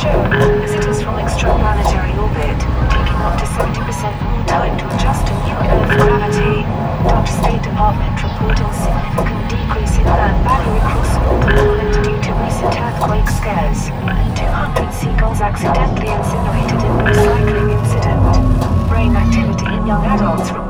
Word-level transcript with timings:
shown 0.00 0.32
visitors 0.64 1.02
from 1.02 1.20
extraplanetary 1.20 2.16
orbit, 2.16 2.56
taking 2.88 3.20
up 3.20 3.36
to 3.36 3.44
70% 3.44 3.76
more 4.24 4.44
time 4.48 4.72
to 4.80 4.86
adjust 4.96 5.26
to 5.28 5.32
new 5.44 5.52
Earth 5.60 5.92
gravity. 6.00 6.64
Dutch 7.04 7.28
State 7.28 7.60
Department 7.60 8.16
reporting 8.24 8.72
significant 8.80 9.44
decrease 9.52 9.96
in 10.00 10.04
land 10.08 10.40
value 10.40 10.80
across 10.80 11.12
all 11.20 11.36
continents 11.44 11.96
due 12.00 12.16
to 12.16 12.32
recent 12.40 12.72
earthquake 12.80 13.28
scares. 13.28 13.92
200 14.40 14.88
seagulls 14.88 15.40
accidentally 15.44 16.08
incinerated 16.08 16.80
in 16.80 16.94
recycling 17.04 17.68
incident. 17.76 18.88
Brain 18.88 19.12
activity 19.12 19.66
in 19.68 19.86
young 19.86 20.04
adults 20.06 20.48
reported. 20.48 20.69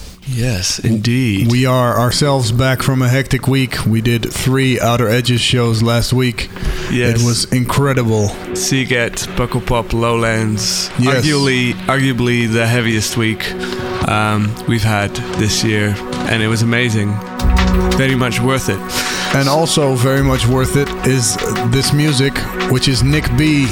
Yes, 0.33 0.79
indeed. 0.79 1.51
We 1.51 1.65
are 1.65 1.99
ourselves 1.99 2.51
back 2.53 2.81
from 2.81 3.01
a 3.01 3.09
hectic 3.09 3.47
week. 3.47 3.85
We 3.85 3.99
did 3.99 4.31
three 4.31 4.79
Outer 4.79 5.09
Edges 5.09 5.41
shows 5.41 5.83
last 5.83 6.13
week. 6.13 6.49
Yes. 6.89 7.21
It 7.21 7.25
was 7.25 7.51
incredible. 7.51 8.29
Sziget, 8.53 9.27
Pukkelpop, 9.35 9.91
Lowlands. 9.91 10.89
Yes. 10.97 11.25
Arguably, 11.25 11.73
arguably 11.87 12.51
the 12.51 12.65
heaviest 12.65 13.17
week 13.17 13.51
um, 14.07 14.53
we've 14.67 14.83
had 14.83 15.11
this 15.37 15.63
year, 15.63 15.93
and 16.29 16.41
it 16.41 16.47
was 16.47 16.61
amazing. 16.61 17.13
Very 17.97 18.15
much 18.15 18.39
worth 18.39 18.69
it. 18.69 18.79
And 19.35 19.49
also 19.49 19.95
very 19.95 20.23
much 20.23 20.47
worth 20.47 20.75
it 20.77 20.89
is 21.05 21.35
this 21.71 21.93
music, 21.93 22.37
which 22.71 22.87
is 22.87 23.03
Nick 23.03 23.25
B. 23.37 23.67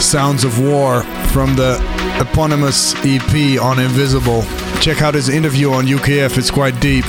Sounds 0.00 0.44
of 0.44 0.60
War 0.60 1.02
from 1.32 1.56
the 1.56 1.76
eponymous 2.20 2.94
EP 3.04 3.60
on 3.60 3.78
Invisible. 3.78 4.42
Check 4.80 5.02
out 5.02 5.14
his 5.14 5.28
interview 5.28 5.72
on 5.72 5.86
UKF, 5.86 6.38
it's 6.38 6.50
quite 6.50 6.78
deep, 6.80 7.04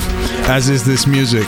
as 0.50 0.70
is 0.70 0.84
this 0.84 1.06
music. 1.06 1.48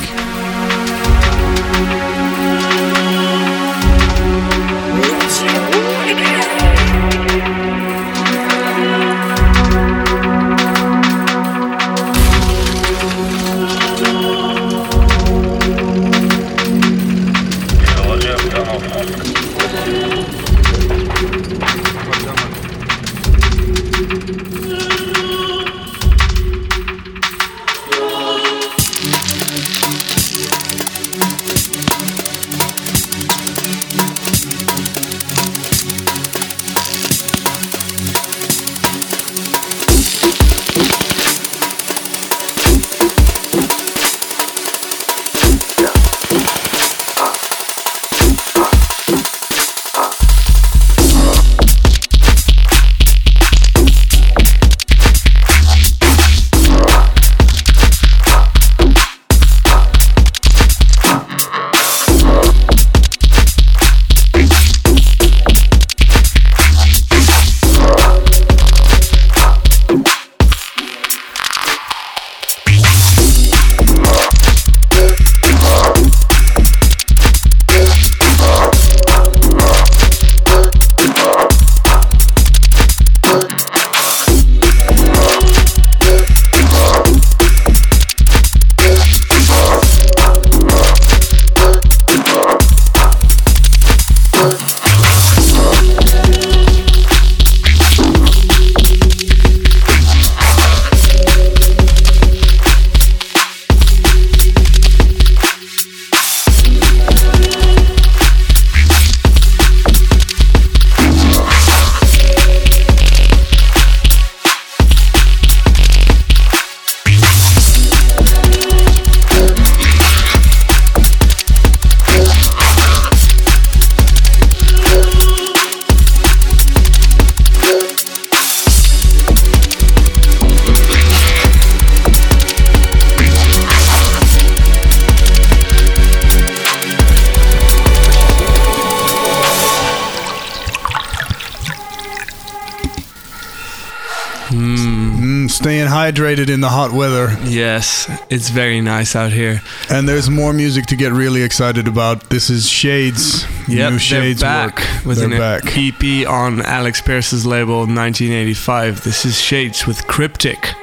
hydrated 146.11 146.49
in 146.49 146.61
the 146.61 146.69
hot 146.69 146.91
weather. 146.91 147.35
Yes, 147.43 148.09
it's 148.29 148.49
very 148.49 148.81
nice 148.81 149.15
out 149.15 149.31
here. 149.31 149.61
And 149.89 150.07
there's 150.07 150.29
more 150.29 150.53
music 150.53 150.85
to 150.87 150.95
get 150.95 151.11
really 151.11 151.41
excited 151.43 151.87
about. 151.87 152.29
This 152.29 152.49
is 152.49 152.67
Shades. 152.67 153.45
Yep, 153.67 153.93
new 153.93 153.99
Shades 153.99 154.41
back 154.41 154.79
work. 154.79 155.05
with 155.05 155.17
they're 155.19 155.31
an 155.31 155.37
back. 155.37 155.63
EP 155.77 156.27
on 156.27 156.61
Alix 156.61 157.01
Perez's 157.01 157.45
label 157.45 157.79
1985. 157.79 159.03
This 159.03 159.25
is 159.25 159.39
Shades 159.39 159.87
with 159.87 160.05
Cryptic. 160.07 160.73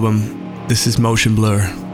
Album. 0.00 0.66
This 0.66 0.86
is 0.86 0.98
Motion 0.98 1.34
Blur. 1.34 1.89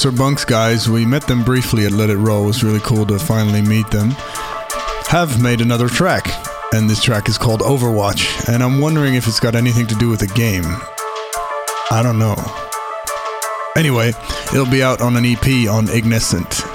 Agressor 0.00 0.16
Bunx 0.16 0.46
guys, 0.46 0.88
we 0.88 1.04
met 1.04 1.26
them 1.26 1.44
briefly 1.44 1.84
at 1.84 1.92
Let 1.92 2.08
It 2.08 2.16
Roll. 2.16 2.44
It 2.44 2.46
was 2.46 2.64
really 2.64 2.80
cool 2.80 3.04
to 3.04 3.18
finally 3.18 3.60
meet 3.60 3.90
them. 3.90 4.12
Have 5.08 5.42
made 5.42 5.60
another 5.60 5.88
track, 5.88 6.26
and 6.72 6.88
this 6.88 7.02
track 7.02 7.28
is 7.28 7.36
called 7.36 7.60
Overwatch. 7.60 8.48
And 8.48 8.62
I'm 8.62 8.80
wondering 8.80 9.14
if 9.14 9.26
it's 9.26 9.40
got 9.40 9.54
anything 9.54 9.86
to 9.88 9.94
do 9.96 10.08
with 10.08 10.20
the 10.20 10.26
game. 10.28 10.64
I 11.90 12.00
don't 12.02 12.18
know. 12.18 12.36
Anyway, 13.76 14.14
it'll 14.54 14.70
be 14.70 14.82
out 14.82 15.02
on 15.02 15.16
an 15.16 15.26
EP 15.26 15.68
on 15.68 15.90
Ignescent. 15.90 16.69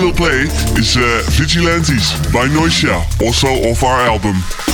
Will 0.00 0.12
play 0.12 0.46
is 0.78 0.96
uh, 0.96 1.22
Vigilantes 1.30 2.12
by 2.32 2.46
Noisia, 2.48 3.04
also 3.22 3.48
off 3.68 3.82
our 3.82 4.00
album. 4.00 4.69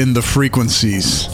In 0.00 0.14
the 0.14 0.22
frequencies. 0.22 1.29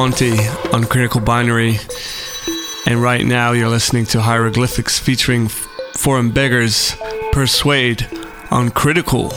Monty 0.00 0.38
on 0.72 0.84
Critical 0.84 1.20
Binary. 1.20 1.78
And 2.86 3.02
right 3.02 3.22
now 3.22 3.52
you're 3.52 3.68
listening 3.68 4.06
to 4.06 4.18
Hyroglifics 4.18 4.98
featuring 4.98 5.48
Foreign 5.48 6.30
Beggars 6.30 6.96
Persuade 7.32 8.08
on 8.50 8.70
Critical. 8.70 9.30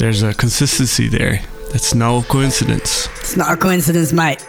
There's 0.00 0.24
a 0.24 0.34
consistency 0.34 1.06
there. 1.06 1.42
That's 1.70 1.94
no 1.94 2.22
coincidence. 2.22 3.06
It's 3.20 3.36
not 3.36 3.52
a 3.52 3.56
coincidence, 3.56 4.12
mate. 4.12 4.44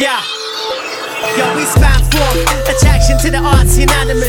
Yeah. 0.00 0.22
Yo, 1.36 1.56
we 1.56 1.64
span 1.66 2.00
forth, 2.10 2.68
attraction 2.70 3.18
to 3.18 3.30
the 3.30 3.40
arts 3.44 3.76
unanimous. 3.76 4.27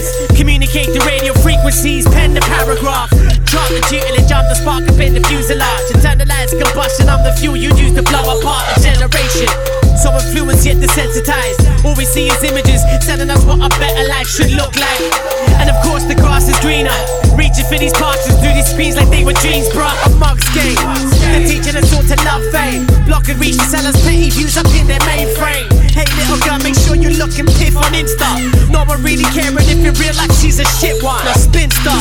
The 1.70 2.02
pen 2.10 2.34
the 2.34 2.42
paragraph. 2.42 3.14
Drop 3.46 3.70
the 3.70 3.78
tutel 3.86 4.18
and 4.18 4.26
jump 4.26 4.50
the 4.50 4.58
spark 4.58 4.90
up 4.90 4.98
in 4.98 5.14
the 5.14 5.22
fuselage. 5.30 5.86
Internalize 5.94 6.50
combustion, 6.50 7.06
I'm 7.06 7.22
the 7.22 7.30
fuel 7.38 7.54
you 7.54 7.70
use 7.78 7.94
to 7.94 8.02
blow 8.02 8.26
apart 8.26 8.66
a 8.74 8.82
generation. 8.82 9.46
So 9.94 10.10
influenced 10.18 10.66
yet 10.66 10.82
desensitized. 10.82 11.62
All 11.86 11.94
we 11.94 12.10
see 12.10 12.26
is 12.26 12.42
images 12.42 12.82
telling 13.06 13.30
us 13.30 13.46
what 13.46 13.62
a 13.62 13.70
better 13.78 14.02
life 14.10 14.26
should 14.26 14.50
look 14.58 14.74
like. 14.82 15.14
And 15.62 15.70
of 15.70 15.78
course, 15.86 16.10
the 16.10 16.18
grass 16.18 16.50
is 16.50 16.58
greener. 16.58 16.96
Reaching 17.38 17.70
for 17.70 17.78
these 17.78 17.94
pastures 17.94 18.34
through 18.42 18.58
these 18.58 18.74
screens 18.74 18.98
like 18.98 19.14
they 19.14 19.22
were 19.22 19.38
dreams, 19.38 19.70
bruh. 19.70 19.94
Amongst 20.10 20.50
game. 20.58 20.74
The 20.74 21.46
teaching 21.46 21.78
us 21.78 21.94
all 21.94 22.02
to 22.02 22.18
love 22.26 22.42
fame. 22.50 22.90
Block 23.06 23.30
and 23.30 23.38
reach 23.38 23.62
the 23.62 23.70
sellers, 23.70 23.94
petty 24.02 24.34
views 24.34 24.58
up 24.58 24.66
in 24.74 24.90
their 24.90 25.00
mainframe. 25.06 25.89
Hey, 26.00 26.08
little 26.16 26.40
girl, 26.48 26.56
make 26.64 26.80
sure 26.80 26.96
you 26.96 27.12
look 27.20 27.36
and 27.36 27.52
piff 27.60 27.76
on 27.76 27.92
Insta. 27.92 28.40
No 28.72 28.88
one 28.88 29.04
really 29.04 29.28
caring 29.36 29.68
if 29.68 29.84
you 29.84 29.92
real 30.00 30.16
like 30.16 30.32
she's 30.32 30.56
a 30.64 30.68
shit 30.80 31.04
one. 31.04 31.20
A 31.28 31.36
spinster. 31.36 31.92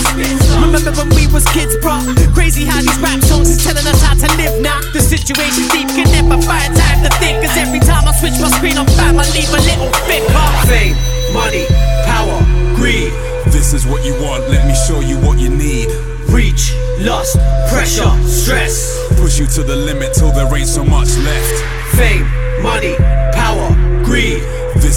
Remember 0.63 0.95
when 0.95 1.11
we 1.19 1.27
was 1.35 1.43
kids, 1.51 1.75
bro? 1.83 1.99
Crazy 2.31 2.63
how 2.63 2.79
these 2.79 2.95
rap 3.03 3.19
songs 3.27 3.51
is 3.51 3.59
telling 3.59 3.83
us 3.91 3.99
how 3.99 4.15
to 4.15 4.29
live 4.39 4.63
now. 4.63 4.79
The 4.95 5.03
situation 5.03 5.67
deep 5.75 5.91
can 5.99 6.07
never 6.15 6.39
find 6.47 6.71
time 6.79 7.03
to 7.03 7.11
think. 7.19 7.43
Cause 7.43 7.59
every 7.59 7.83
time 7.83 8.07
I 8.07 8.15
switch 8.15 8.39
my 8.39 8.47
screen 8.55 8.79
on 8.79 8.87
fam, 8.95 9.19
I 9.19 9.27
leave 9.35 9.51
a 9.51 9.59
little 9.67 9.91
thicker. 10.07 10.47
Fame, 10.71 10.95
money, 11.35 11.67
power, 12.07 12.39
greed. 12.79 13.11
This 13.51 13.75
is 13.75 13.83
what 13.83 14.07
you 14.07 14.15
want, 14.23 14.47
let 14.47 14.63
me 14.63 14.79
show 14.79 15.01
you 15.03 15.19
what 15.27 15.43
you 15.43 15.51
need. 15.51 15.91
Reach, 16.31 16.71
lust, 17.03 17.35
pressure, 17.67 18.15
stress. 18.31 18.95
Push 19.19 19.43
you 19.43 19.47
to 19.59 19.67
the 19.67 19.75
limit 19.75 20.15
till 20.15 20.31
there 20.31 20.47
ain't 20.55 20.71
so 20.71 20.85
much 20.85 21.11
left. 21.27 21.57
Fame, 21.99 22.23
money, 22.63 22.95
power. 23.35 23.78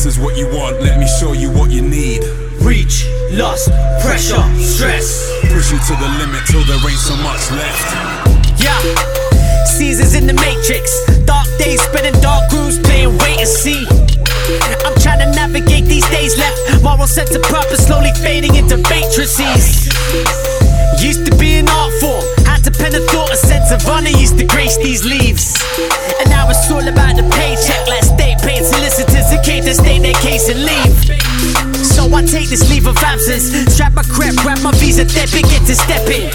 This 0.01 0.17
is 0.17 0.19
what 0.25 0.35
you 0.35 0.47
want, 0.47 0.81
let 0.81 0.97
me 0.97 1.05
show 1.05 1.33
you 1.33 1.51
what 1.51 1.69
you 1.69 1.83
need. 1.83 2.25
Reach, 2.57 3.05
lust, 3.37 3.69
pressure, 4.01 4.41
stress. 4.57 5.29
Push 5.45 5.69
you 5.69 5.77
to 5.77 5.93
the 5.93 6.09
limit 6.17 6.41
till 6.49 6.65
there 6.65 6.81
ain't 6.81 6.97
so 6.97 7.13
much 7.21 7.45
left. 7.53 7.85
Yeah. 8.57 8.81
Caesars 9.77 10.15
in 10.15 10.25
the 10.25 10.33
Matrix. 10.33 11.05
Dark 11.29 11.45
days 11.59 11.83
spinning 11.83 12.19
dark 12.19 12.49
grooves, 12.49 12.79
playing 12.79 13.15
wait 13.19 13.45
and 13.45 13.47
see. 13.47 13.85
I'm 14.81 14.97
trying 15.05 15.21
to 15.21 15.29
navigate 15.37 15.85
these 15.85 16.09
days 16.09 16.35
left. 16.35 16.81
Moral 16.81 17.05
sense 17.05 17.35
of 17.35 17.43
purpose 17.43 17.85
slowly 17.85 18.09
fading 18.25 18.55
into 18.55 18.77
matrices. 18.89 19.85
Used 20.97 21.29
to 21.29 21.37
be 21.37 21.61
an 21.61 21.69
art 21.69 21.93
form. 22.01 22.25
Had 22.49 22.65
to 22.65 22.71
pen 22.71 22.95
a 22.95 23.05
thought, 23.13 23.29
a 23.29 23.37
sense 23.37 23.69
of 23.69 23.85
honor 23.85 24.09
used 24.09 24.39
to 24.39 24.45
grace 24.45 24.77
these 24.77 25.05
leaves. 25.05 25.61
And 26.17 26.27
now 26.31 26.49
it's 26.49 26.65
all 26.71 26.81
about 26.81 27.17
the 27.17 27.25
paycheck. 27.37 27.85
Like 27.85 28.01
solicitors 28.63 29.31
in 29.31 29.41
case 29.43 29.65
they 29.65 29.73
state 29.73 30.01
their 30.01 30.17
case 30.21 30.49
and 30.49 30.61
leave. 30.63 30.93
So 31.83 32.07
I 32.13 32.23
take 32.25 32.49
this 32.49 32.69
leave 32.69 32.87
of 32.87 32.97
absence. 32.97 33.51
Strap 33.73 33.93
my 33.93 34.03
crap, 34.03 34.35
grab 34.43 34.61
my 34.61 34.71
visa, 34.77 35.05
debit, 35.05 35.45
get 35.49 35.65
to 35.67 35.75
step 35.75 36.07
in. 36.09 36.29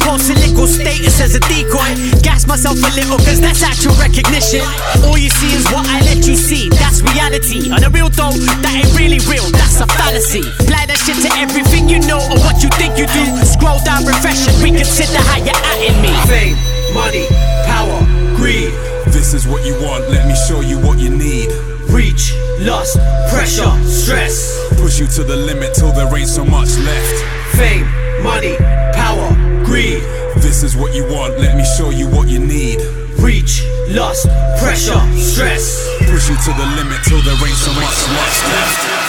Post 0.00 0.30
a 0.30 0.34
little 0.38 0.66
status 0.66 1.20
as 1.20 1.34
a 1.34 1.40
decoy. 1.50 1.90
Gas 2.22 2.46
myself 2.46 2.78
a 2.78 2.90
little, 2.94 3.18
cause 3.18 3.40
that's 3.40 3.62
actual 3.62 3.94
recognition. 3.98 4.62
All 5.02 5.18
you 5.18 5.30
see 5.30 5.50
is 5.54 5.64
what 5.74 5.86
I 5.88 6.00
let 6.06 6.26
you 6.26 6.36
see. 6.36 6.68
That's 6.68 7.02
reality. 7.02 7.70
On 7.72 7.80
the 7.80 7.90
real 7.90 8.08
though, 8.10 8.34
that 8.62 8.74
ain't 8.78 8.92
really 8.94 9.18
real. 9.26 9.44
That's 9.50 9.80
a 9.80 9.86
fallacy. 9.86 10.46
Apply 10.62 10.86
that 10.86 10.98
shit 11.02 11.18
to 11.26 11.30
everything 11.38 11.88
you 11.88 11.98
know 12.06 12.22
or 12.30 12.38
what 12.46 12.62
you 12.62 12.70
think 12.78 12.98
you 12.98 13.06
do. 13.10 13.24
Scroll 13.42 13.82
down, 13.82 14.06
refresh 14.06 14.46
and 14.46 14.56
reconsider 14.62 15.18
how 15.26 15.42
you're 15.42 15.56
at 15.56 15.78
in 15.82 15.96
me. 15.98 16.12
Fame, 16.30 16.56
money, 16.94 17.26
power, 17.66 17.98
greed. 18.36 18.91
This 19.22 19.34
is 19.34 19.46
what 19.46 19.64
you 19.64 19.74
want, 19.74 20.10
let 20.10 20.26
me 20.26 20.34
show 20.34 20.62
you 20.62 20.80
what 20.80 20.98
you 20.98 21.08
need. 21.08 21.48
Reach, 21.88 22.34
lust, 22.58 22.98
pressure, 23.30 23.70
stress. 23.86 24.50
Push 24.80 24.98
you 24.98 25.06
to 25.06 25.22
the 25.22 25.36
limit 25.36 25.76
till 25.76 25.92
there 25.92 26.12
ain't 26.18 26.28
so 26.28 26.44
much 26.44 26.76
left. 26.78 27.56
Fame, 27.56 27.86
money, 28.24 28.56
power, 28.92 29.30
greed. 29.64 30.02
This 30.42 30.64
is 30.64 30.76
what 30.76 30.92
you 30.92 31.04
want, 31.04 31.38
let 31.38 31.56
me 31.56 31.64
show 31.78 31.90
you 31.90 32.08
what 32.10 32.28
you 32.28 32.40
need. 32.40 32.80
Reach, 33.20 33.62
lust, 33.90 34.26
pressure, 34.58 34.98
stress. 35.16 35.86
Push 36.00 36.28
you 36.28 36.36
to 36.42 36.52
the 36.58 36.66
limit 36.74 36.98
till 37.04 37.22
there 37.22 37.38
ain't 37.46 37.56
so 37.56 37.72
much 37.78 38.08
left. 38.10 39.02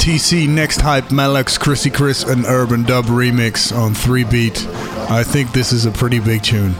TC 0.00 0.48
Next 0.48 0.80
Hype 0.80 1.10
Malex 1.10 1.60
Chrissy 1.60 1.90
Chris 1.90 2.22
and 2.22 2.46
Urban 2.46 2.82
Dub 2.84 3.04
remix 3.04 3.76
on 3.76 3.92
3 3.92 4.24
Beat. 4.24 4.66
I 5.10 5.22
think 5.22 5.52
this 5.52 5.70
is 5.72 5.84
a 5.84 5.90
pretty 5.90 6.18
big 6.18 6.42
tune. 6.42 6.74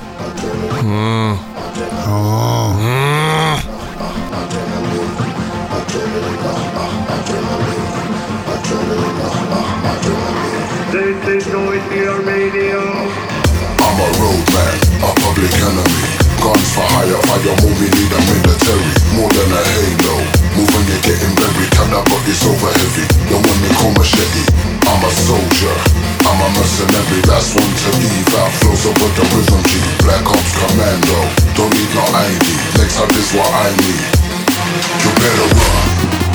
This 10.92 11.16
is 11.28 11.46
Noisia 11.48 12.20
radio. 12.26 12.80
I'm 13.80 13.96
a 13.96 14.08
roadman, 14.20 14.76
a 15.00 15.10
public 15.20 15.52
enemy. 15.56 16.04
Guns 16.44 16.68
for 16.74 16.84
hire, 16.84 17.16
fire 17.24 17.56
move, 17.64 17.80
we 17.80 17.88
need 17.88 18.12
a 18.12 18.20
military. 18.28 18.92
More 19.16 19.32
than 19.32 19.52
a 19.56 19.62
halo. 19.64 20.20
Moving, 20.52 20.84
you're 20.84 21.00
getting 21.00 21.34
buried. 21.34 21.72
Up, 21.96 22.04
but 22.04 22.28
it's 22.28 22.44
over 22.44 22.72
heavy. 22.76 23.08
The 23.28 23.36
one 23.40 23.60
they 23.64 23.72
call 23.80 23.92
machete. 23.92 24.44
I'm 24.84 25.02
a 25.02 25.10
soldier. 25.10 26.05
I'm 26.26 26.42
a 26.42 26.48
mercenary. 26.58 27.22
Last 27.30 27.54
one 27.54 27.70
to 27.70 27.90
out. 28.42 28.52
Flows 28.58 28.86
over 28.86 29.10
the 29.14 29.24
rhythm 29.30 29.62
G. 29.70 29.78
Black 30.02 30.26
Ops 30.26 30.52
Commando. 30.58 31.18
Don't 31.54 31.70
need 31.70 31.90
no 31.94 32.02
ID. 32.02 32.46
Next 32.78 32.98
up 32.98 33.10
is 33.14 33.30
what 33.32 33.46
I 33.46 33.70
need. 33.78 34.02
You 35.02 35.10
better 35.22 35.46
run. 35.54 36.25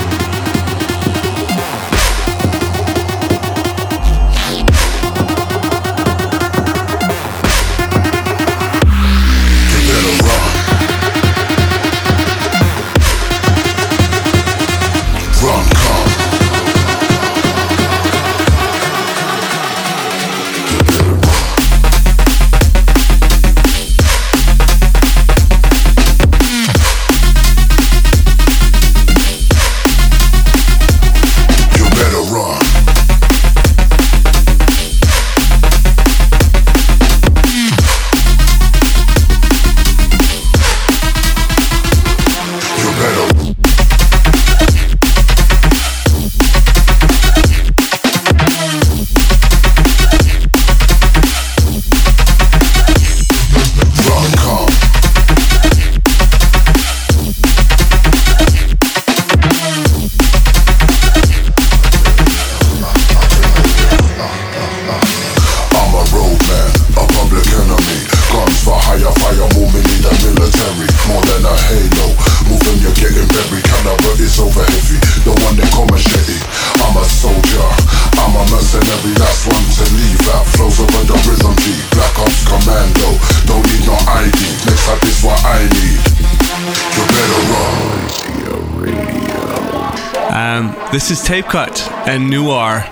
This 90.92 91.10
is 91.10 91.22
Tape 91.22 91.46
Cut 91.46 91.82
and 92.08 92.30
Noir. 92.30 92.84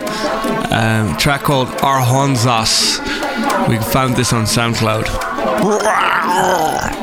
Um, 0.71 1.17
track 1.17 1.41
called 1.41 1.67
Arhonzas. 1.79 2.99
We 3.67 3.77
found 3.77 4.15
this 4.15 4.31
on 4.31 4.45
SoundCloud. 4.45 5.05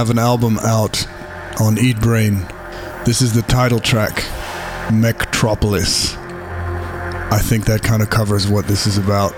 have 0.02 0.10
an 0.10 0.18
album 0.18 0.58
out 0.64 1.06
on 1.60 1.78
Eat 1.78 2.00
Brain. 2.02 2.38
This 3.06 3.22
is 3.22 3.34
the 3.34 3.44
title 3.44 3.80
track, 3.80 4.26
Metropolis. 4.92 6.16
I 6.18 7.40
think 7.40 7.66
that 7.66 7.84
kind 7.84 8.02
of 8.02 8.10
covers 8.10 8.48
what 8.48 8.66
this 8.66 8.88
is 8.88 8.98
about. 8.98 9.36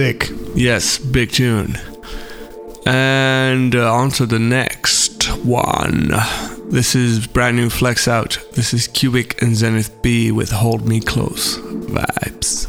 Sick. 0.00 0.30
Yes, 0.54 0.96
big 0.96 1.30
tune. 1.30 1.76
And 2.86 3.74
uh, 3.76 3.92
on 3.92 4.08
to 4.12 4.24
the 4.24 4.38
next 4.38 5.24
one. 5.44 6.12
This 6.70 6.94
is 6.94 7.26
brand 7.26 7.56
new 7.58 7.68
Flex 7.68 8.08
Out. 8.08 8.38
This 8.52 8.72
is 8.72 8.88
Cubic 8.88 9.42
and 9.42 9.54
Zenith 9.54 10.00
B 10.00 10.32
with 10.32 10.52
Hold 10.52 10.88
Me 10.88 11.00
Close 11.00 11.58
vibes. 11.58 12.59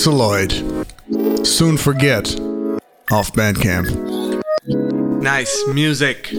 Herzaloid. 0.00 0.52
Soon 1.46 1.76
Forget. 1.76 2.34
Off 3.12 3.34
Bandcamp. 3.34 3.90
Nice 5.20 5.62
music. 5.66 6.30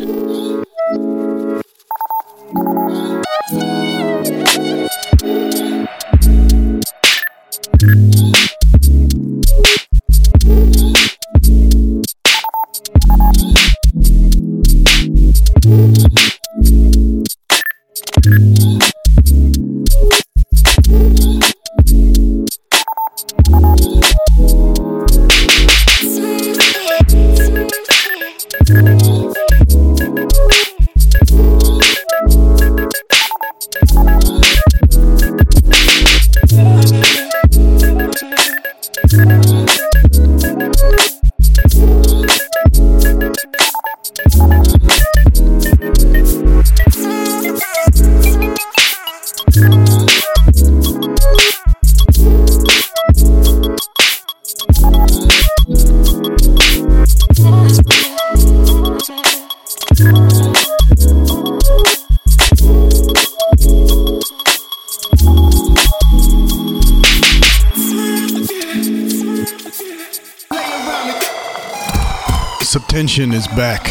Back. 73.61 73.83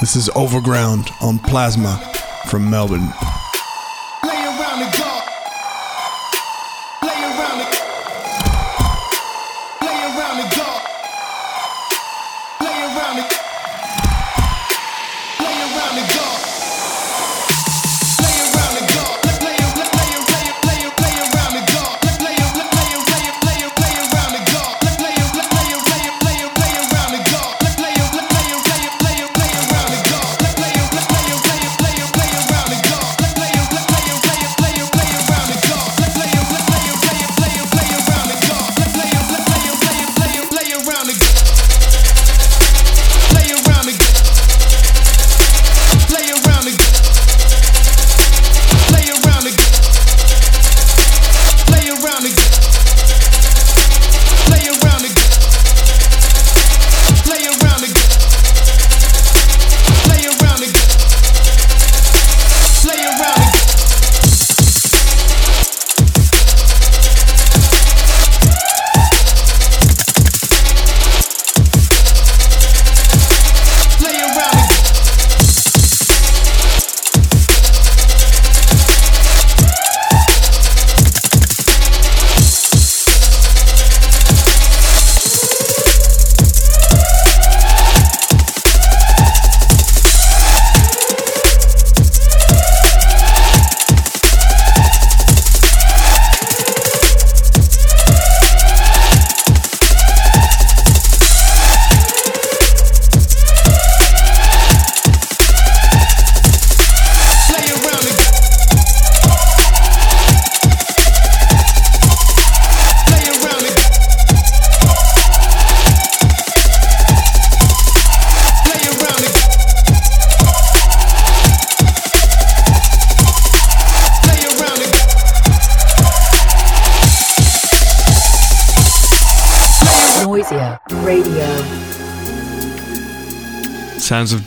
This 0.00 0.16
is 0.16 0.30
Overground 0.34 1.10
on 1.20 1.38
Plasma 1.38 1.98
from 2.48 2.70
Melbourne. 2.70 3.25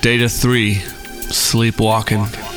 Data 0.09 0.27
3, 0.27 0.73
Sleepwalking. 1.29 2.25
time 2.25 2.48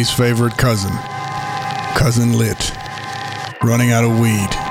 everybody's 0.00 0.16
favorite 0.16 0.56
cousin, 0.56 0.92
Cousin 1.94 2.32
Lit, 2.32 2.72
running 3.62 3.90
out 3.90 4.02
of 4.02 4.18
weed. 4.18 4.69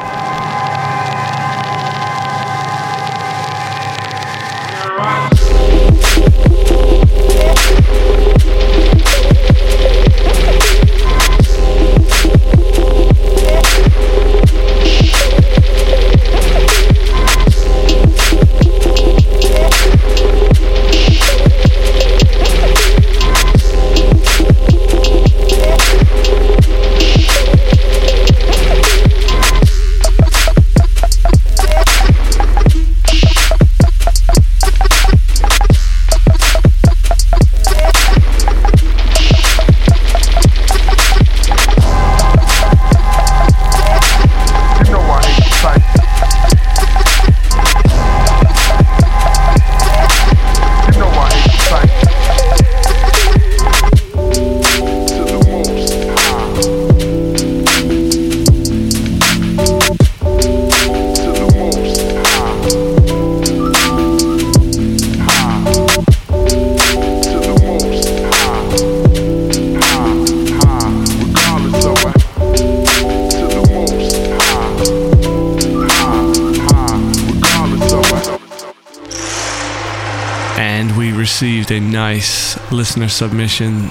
Received 81.49 81.71
a 81.71 81.79
nice 81.79 82.71
listener 82.71 83.07
submission 83.07 83.89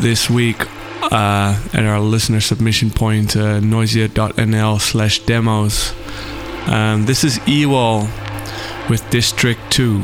this 0.00 0.28
week 0.28 0.60
uh, 1.12 1.56
at 1.72 1.84
our 1.84 2.00
listener 2.00 2.40
submission 2.40 2.90
point, 2.90 3.36
uh, 3.36 3.60
noisia.nl 3.60 4.80
slash 4.80 5.20
demos. 5.20 5.94
Um, 6.66 7.06
this 7.06 7.22
is 7.22 7.38
Ewall 7.46 8.08
with 8.88 9.08
District 9.08 9.60
2. 9.70 10.02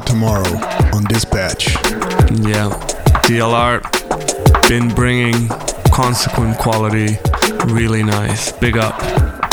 Tomorrow 0.00 0.48
on 0.94 1.04
Dispatch. 1.04 1.74
Yeah, 2.40 2.70
DLR 3.24 3.82
been 4.68 4.88
bringing 4.94 5.48
consequent 5.92 6.58
quality 6.58 7.18
really 7.66 8.02
nice. 8.02 8.52
Big 8.52 8.76
up. 8.76 9.43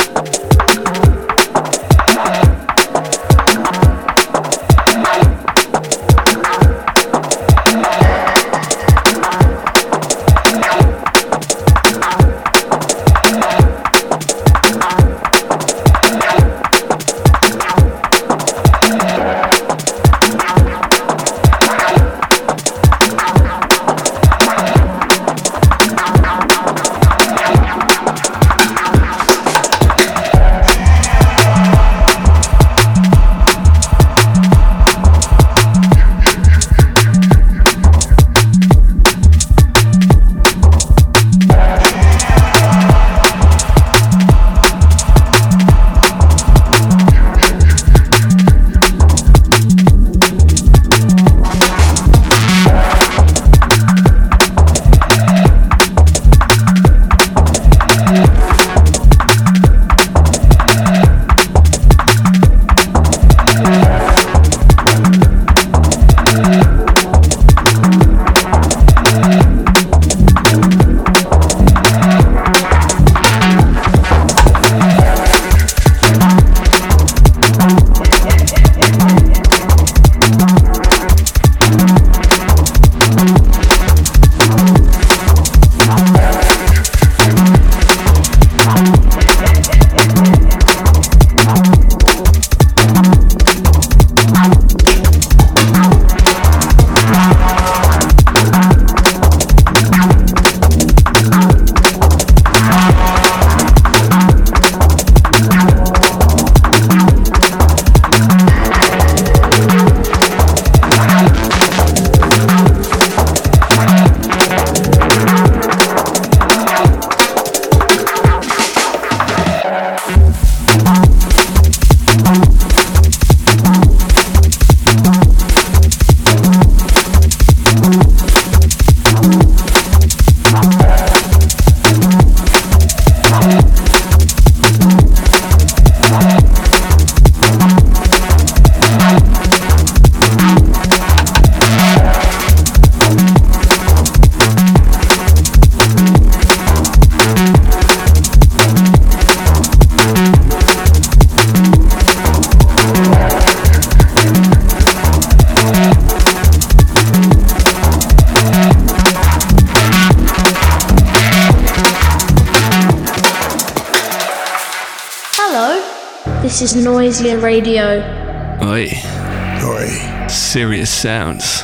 Sounds. 171.01 171.63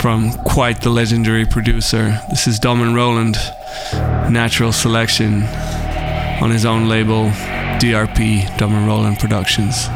From 0.00 0.32
quite 0.42 0.80
the 0.80 0.88
legendary 0.88 1.44
producer. 1.44 2.18
This 2.30 2.46
is 2.46 2.58
Dom 2.58 2.94
& 2.94 2.94
Roland, 2.94 3.36
Natural 4.30 4.72
Selection, 4.72 5.42
on 6.40 6.50
his 6.50 6.64
own 6.64 6.88
label, 6.88 7.28
DRP, 7.78 8.56
Dom 8.56 8.86
& 8.86 8.86
Roland 8.86 9.18
Productions. 9.18 9.86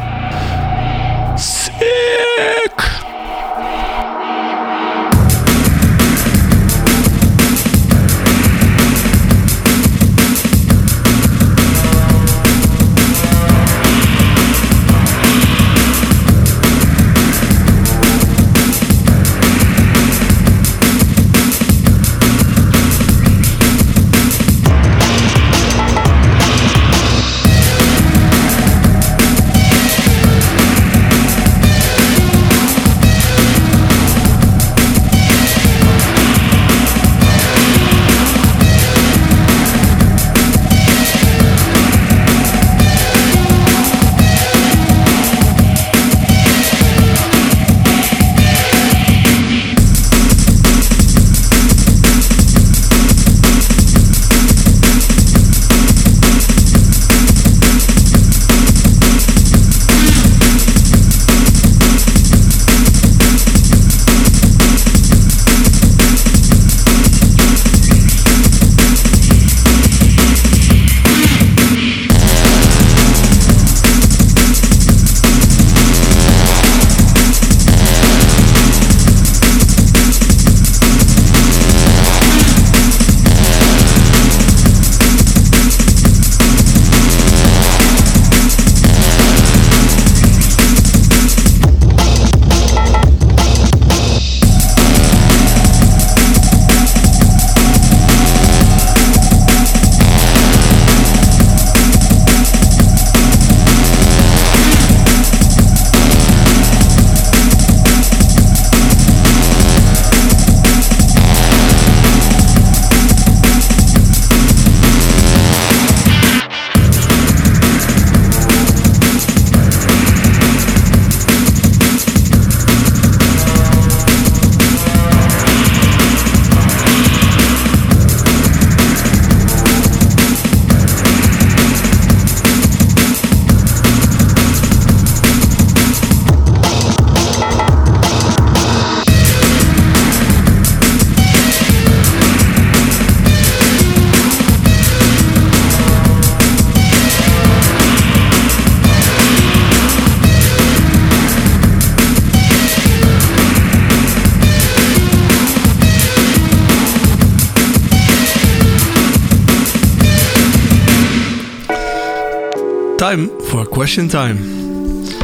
Question 163.86 164.08
time. 164.08 164.36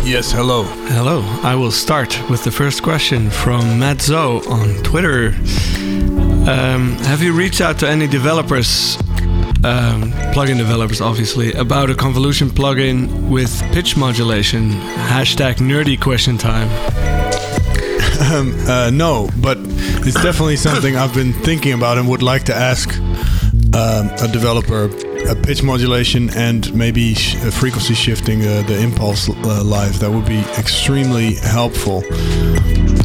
Yes, 0.04 0.30
hello. 0.30 0.62
Hello. 0.62 1.22
I 1.42 1.56
will 1.56 1.72
start 1.72 2.16
with 2.30 2.44
the 2.44 2.52
first 2.52 2.80
question 2.80 3.28
from 3.28 3.80
Matt 3.80 4.00
Zoe 4.00 4.40
on 4.46 4.80
Twitter. 4.84 5.34
Um, 6.48 6.92
have 7.10 7.22
you 7.24 7.32
reached 7.32 7.60
out 7.60 7.80
to 7.80 7.88
any 7.88 8.06
developers, 8.06 8.96
um, 9.64 10.12
plugin 10.32 10.58
developers 10.58 11.00
obviously, 11.00 11.52
about 11.54 11.90
a 11.90 11.96
convolution 11.96 12.50
plugin 12.50 13.28
with 13.28 13.50
pitch 13.72 13.96
modulation? 13.96 14.70
Hashtag 15.10 15.56
nerdy 15.56 16.00
question 16.00 16.38
time. 16.38 16.68
Um, 18.30 18.54
uh, 18.68 18.90
no, 18.90 19.28
but 19.38 19.58
it's 20.06 20.22
definitely 20.22 20.54
something 20.54 20.94
I've 20.94 21.14
been 21.14 21.32
thinking 21.32 21.72
about 21.72 21.98
and 21.98 22.08
would 22.08 22.22
like 22.22 22.44
to 22.44 22.54
ask 22.54 22.96
um, 23.74 24.08
a 24.22 24.28
developer. 24.30 24.88
A 25.28 25.34
pitch 25.34 25.62
modulation 25.62 26.30
and 26.30 26.72
maybe 26.74 27.14
sh- 27.14 27.36
frequency 27.52 27.94
shifting 27.94 28.42
uh, 28.42 28.62
the 28.66 28.78
impulse 28.78 29.28
uh, 29.28 29.62
live. 29.64 29.98
That 30.00 30.10
would 30.10 30.26
be 30.26 30.40
extremely 30.58 31.34
helpful. 31.34 32.02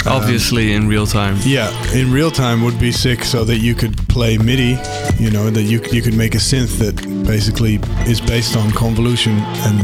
Obviously, 0.06 0.74
in 0.74 0.88
real 0.88 1.06
time. 1.06 1.38
Yeah, 1.42 1.70
in 1.94 2.12
real 2.12 2.32
time 2.32 2.64
would 2.64 2.80
be 2.80 2.92
sick, 2.92 3.24
so 3.24 3.44
that 3.44 3.58
you 3.58 3.76
could 3.76 3.98
play 4.08 4.38
MIDI. 4.38 4.78
You 5.20 5.32
know 5.32 5.50
that 5.50 5.64
you 5.64 5.82
you 5.92 6.02
could 6.02 6.16
make 6.16 6.34
a 6.36 6.40
synth 6.40 6.78
that 6.80 6.96
basically 7.26 7.76
is 8.10 8.22
based 8.22 8.56
on 8.56 8.72
convolution 8.72 9.38
and 9.68 9.80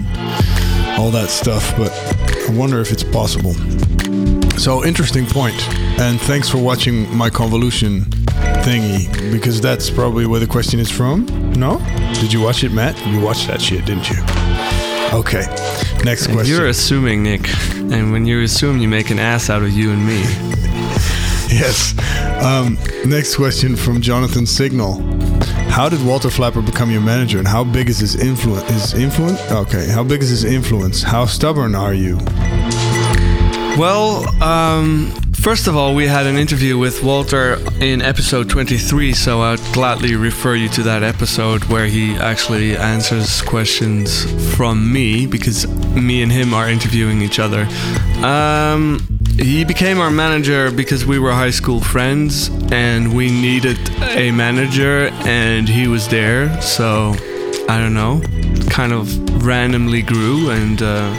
all 0.97 1.11
that 1.11 1.29
stuff. 1.29 1.75
But 1.77 1.91
I 2.49 2.51
wonder 2.51 2.79
if 2.79 2.91
it's 2.91 3.03
possible. 3.03 3.53
So 4.57 4.85
interesting 4.85 5.25
point, 5.25 5.59
and 5.99 6.19
thanks 6.21 6.49
for 6.49 6.57
watching 6.57 7.13
my 7.15 7.29
convolution 7.29 8.05
thingy 8.63 9.31
because 9.31 9.59
that's 9.59 9.89
probably 9.89 10.25
where 10.25 10.39
the 10.39 10.47
question 10.47 10.79
is 10.79 10.89
from. 10.89 11.25
No, 11.55 11.79
did 12.19 12.33
you 12.33 12.41
watch 12.41 12.63
it, 12.63 12.71
Matt? 12.71 12.97
You 13.07 13.19
watched 13.21 13.47
that 13.47 13.61
shit, 13.61 13.85
didn't 13.85 14.09
you? 14.09 14.17
Okay, 15.17 15.45
next 16.03 16.25
And 16.25 16.35
question. 16.35 16.55
You're 16.55 16.67
assuming, 16.67 17.21
Nick. 17.23 17.47
And 17.75 18.11
when 18.11 18.25
you 18.25 18.41
assume, 18.41 18.79
you 18.79 18.87
make 18.87 19.11
an 19.11 19.19
ass 19.19 19.49
out 19.49 19.61
of 19.61 19.71
you 19.71 19.91
and 19.91 20.05
me. 20.05 20.23
Yes. 21.49 21.93
Um, 22.43 22.79
next 23.05 23.35
question 23.35 23.75
from 23.75 24.01
Jonathan 24.01 24.47
Signal. 24.47 24.93
How 25.69 25.87
did 25.87 26.03
Walter 26.03 26.31
Flapper 26.31 26.63
become 26.63 26.89
your 26.89 27.01
manager, 27.01 27.37
and 27.37 27.47
how 27.47 27.63
big 27.63 27.89
is 27.89 27.99
his 27.99 28.15
influence? 28.15 28.67
His 28.71 28.93
influence? 28.95 29.39
Okay. 29.51 29.87
How 29.87 30.03
big 30.03 30.23
is 30.23 30.29
his 30.29 30.45
influence? 30.45 31.03
How 31.03 31.27
stubborn 31.27 31.75
are 31.75 31.93
you? 31.93 32.17
Well, 33.77 34.27
um, 34.41 35.13
first 35.43 35.67
of 35.67 35.75
all, 35.75 35.93
we 35.93 36.07
had 36.07 36.25
an 36.25 36.37
interview 36.37 36.77
with 36.77 37.03
Walter 37.03 37.59
in 37.81 38.01
episode 38.01 38.49
23, 38.49 39.11
so 39.11 39.41
I'd 39.41 39.59
gladly 39.73 40.15
refer 40.15 40.55
you 40.55 40.69
to 40.69 40.83
that 40.83 41.03
episode 41.03 41.65
where 41.65 41.85
he 41.85 42.15
actually 42.15 42.77
answers 42.77 43.41
questions 43.41 44.23
from 44.55 44.91
me 44.91 45.25
because 45.27 45.67
me 45.95 46.23
and 46.23 46.31
him 46.31 46.53
are 46.53 46.69
interviewing 46.69 47.21
each 47.21 47.39
other. 47.39 47.67
Um, 48.25 49.05
he 49.37 49.65
became 49.65 49.99
our 49.99 50.11
manager 50.11 50.71
because 50.71 51.05
we 51.05 51.19
were 51.19 51.33
high 51.33 51.51
school 51.51 51.81
friends 51.81 52.49
and 52.71 53.13
we 53.13 53.29
needed 53.29 53.77
a 54.01 54.31
manager, 54.31 55.09
and 55.25 55.67
he 55.67 55.89
was 55.89 56.07
there, 56.07 56.61
so 56.61 57.15
I 57.67 57.79
don't 57.79 57.93
know, 57.93 58.21
kind 58.73 58.91
of 58.91 59.05
randomly 59.45 60.01
grew 60.01 60.49
and. 60.49 60.81
Uh, 60.81 61.09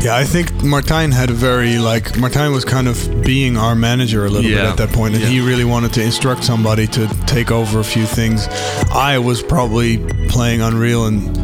Yeah, 0.00 0.16
I 0.22 0.24
think 0.24 0.46
Martijn 0.62 1.12
had 1.12 1.28
a 1.30 1.34
very 1.34 1.78
like 1.78 2.04
Martijn 2.22 2.52
was 2.52 2.64
kind 2.64 2.86
of 2.88 2.96
being 3.24 3.56
our 3.58 3.74
manager 3.74 4.24
a 4.26 4.30
little 4.30 4.50
bit 4.50 4.64
at 4.72 4.76
that 4.76 4.90
point, 4.92 5.14
and 5.14 5.22
Yeah. 5.22 5.30
he 5.30 5.40
really 5.40 5.64
wanted 5.64 5.92
to 5.94 6.02
instruct 6.02 6.44
somebody 6.44 6.86
to 6.86 7.06
take 7.26 7.50
over 7.50 7.80
a 7.80 7.84
few 7.84 8.06
things. 8.06 8.48
I 9.12 9.18
was 9.18 9.42
probably 9.42 9.98
playing 10.28 10.62
Unreal 10.62 11.06
and 11.06 11.36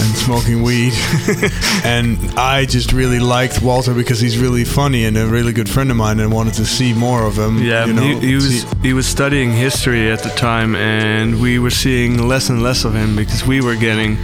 and 0.00 0.16
smoking 0.26 0.62
weed. 0.62 0.92
and 1.84 2.18
I 2.36 2.66
just 2.66 2.92
really 2.92 3.20
liked 3.20 3.62
Walter 3.62 3.94
because 3.94 4.20
he's 4.20 4.36
really 4.38 4.64
funny 4.64 5.06
and 5.06 5.16
a 5.16 5.26
really 5.26 5.52
good 5.52 5.68
friend 5.68 5.90
of 5.90 5.96
mine, 5.96 6.20
and 6.20 6.30
wanted 6.32 6.54
to 6.54 6.66
see 6.66 6.92
more 6.94 7.22
of 7.26 7.36
him. 7.38 7.54
Yeah, 7.62 7.86
you 7.86 7.94
know, 7.94 8.02
he, 8.02 8.28
he 8.28 8.34
was 8.34 8.66
he 8.82 8.92
was 8.92 9.06
studying 9.06 9.50
history 9.52 10.12
at 10.12 10.22
the 10.22 10.30
time, 10.50 10.76
and 10.76 11.40
we 11.40 11.58
were 11.58 11.70
seeing 11.84 12.28
less 12.28 12.50
and 12.50 12.62
less 12.62 12.84
of 12.84 12.92
him 12.94 13.16
because 13.16 13.46
we 13.46 13.60
were 13.60 13.76
getting 13.76 14.16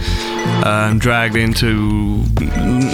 um, 0.65 0.99
dragged 0.99 1.35
into 1.35 2.23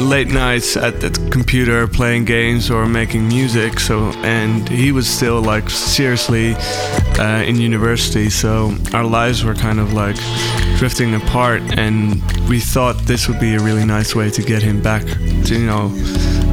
late 0.02 0.28
nights 0.28 0.76
at 0.76 1.00
the 1.02 1.10
computer 1.32 1.88
playing 1.88 2.26
games 2.26 2.70
or 2.70 2.86
making 2.86 3.28
music. 3.28 3.80
So, 3.80 4.12
and 4.24 4.68
he 4.68 4.92
was 4.92 5.08
still 5.08 5.42
like 5.42 5.70
seriously 5.70 6.56
uh, 7.20 7.44
in 7.46 7.56
university. 7.58 8.30
So 8.30 8.76
our 8.94 9.06
lives 9.06 9.44
were 9.44 9.56
kind 9.56 9.80
of 9.80 9.94
like 9.94 10.18
drifting 10.78 11.14
apart, 11.16 11.62
and 11.78 12.22
we 12.50 12.60
thought 12.60 12.98
this 13.06 13.28
would 13.28 13.40
be 13.40 13.56
a 13.56 13.60
really 13.60 13.86
nice 13.86 14.16
way 14.16 14.30
to 14.32 14.42
get 14.42 14.64
him 14.64 14.82
back, 14.82 15.04
to, 15.46 15.56
you 15.56 15.66
know, 15.66 15.92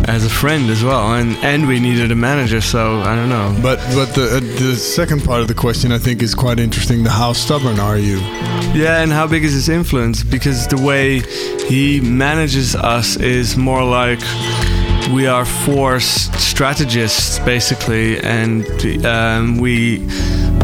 as 0.07 0.25
a 0.25 0.31
friend 0.31 0.71
as 0.71 0.85
well. 0.85 1.15
And 1.15 1.37
and 1.39 1.67
we 1.67 1.81
needed 1.81 2.13
a 2.13 2.17
manager, 2.17 2.61
so 2.61 3.01
I 3.01 3.17
don't 3.17 3.29
know. 3.29 3.57
But 3.63 3.79
but 3.95 4.15
the 4.15 4.37
uh, 4.37 4.41
the 4.41 4.77
second 4.77 5.25
part 5.25 5.41
of 5.41 5.49
the 5.49 5.55
question 5.55 5.93
I 5.93 5.99
think 5.99 6.23
is 6.23 6.35
quite 6.35 6.61
interesting. 6.61 7.05
The 7.05 7.11
how 7.11 7.33
stubborn 7.33 7.81
are 7.81 7.99
you? 7.99 8.19
Yeah, 8.75 9.03
and 9.03 9.11
how 9.11 9.27
big 9.27 9.45
is 9.45 9.53
his 9.55 9.69
influence? 9.69 10.23
Because 10.23 10.69
the 10.69 10.77
way 10.77 11.21
he 11.69 12.01
manages 12.01 12.77
us 12.77 13.17
is 13.17 13.57
more 13.57 13.83
like 13.83 14.21
we 15.13 15.27
are 15.27 15.45
four 15.45 16.01
strategists 16.01 17.39
basically, 17.41 18.21
and 18.21 18.65
um, 19.05 19.59
we 19.59 20.07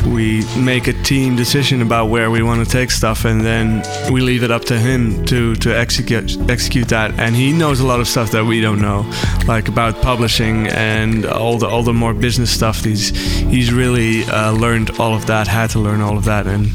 we 0.07 0.45
make 0.57 0.87
a 0.89 0.93
team 1.03 1.37
decision 1.37 1.83
about 1.83 2.07
where 2.07 2.31
we 2.31 2.43
want 2.43 2.65
to 2.65 2.71
take 2.71 2.91
stuff, 2.91 3.25
and 3.25 3.41
then 3.41 3.83
we 4.13 4.21
leave 4.21 4.43
it 4.43 4.51
up 4.51 4.65
to 4.67 4.79
him 4.79 5.25
to 5.27 5.55
to 5.57 5.71
execute 5.77 6.39
execute 6.51 6.89
that. 6.89 7.13
And 7.19 7.35
he 7.35 7.53
knows 7.53 7.81
a 7.81 7.87
lot 7.87 8.01
of 8.01 8.09
stuff 8.09 8.31
that 8.33 8.45
we 8.45 8.61
don't 8.61 8.81
know, 8.81 9.11
like 9.47 9.69
about 9.69 10.01
publishing 10.03 10.69
and 10.69 11.27
all 11.27 11.59
the 11.59 11.67
all 11.67 11.83
the 11.83 11.93
more 11.93 12.15
business 12.15 12.51
stuff. 12.51 12.85
He's 12.85 13.11
he's 13.43 13.73
really 13.73 14.25
uh, 14.25 14.53
learned 14.53 14.91
all 14.99 15.15
of 15.15 15.27
that, 15.27 15.49
had 15.49 15.71
to 15.71 15.79
learn 15.79 16.01
all 16.01 16.17
of 16.17 16.25
that, 16.25 16.47
and 16.47 16.73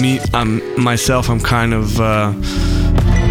me 0.00 0.20
I'm 0.32 0.80
myself, 0.80 1.28
I'm 1.28 1.40
kind 1.40 1.74
of. 1.74 2.00
Uh, 2.00 2.32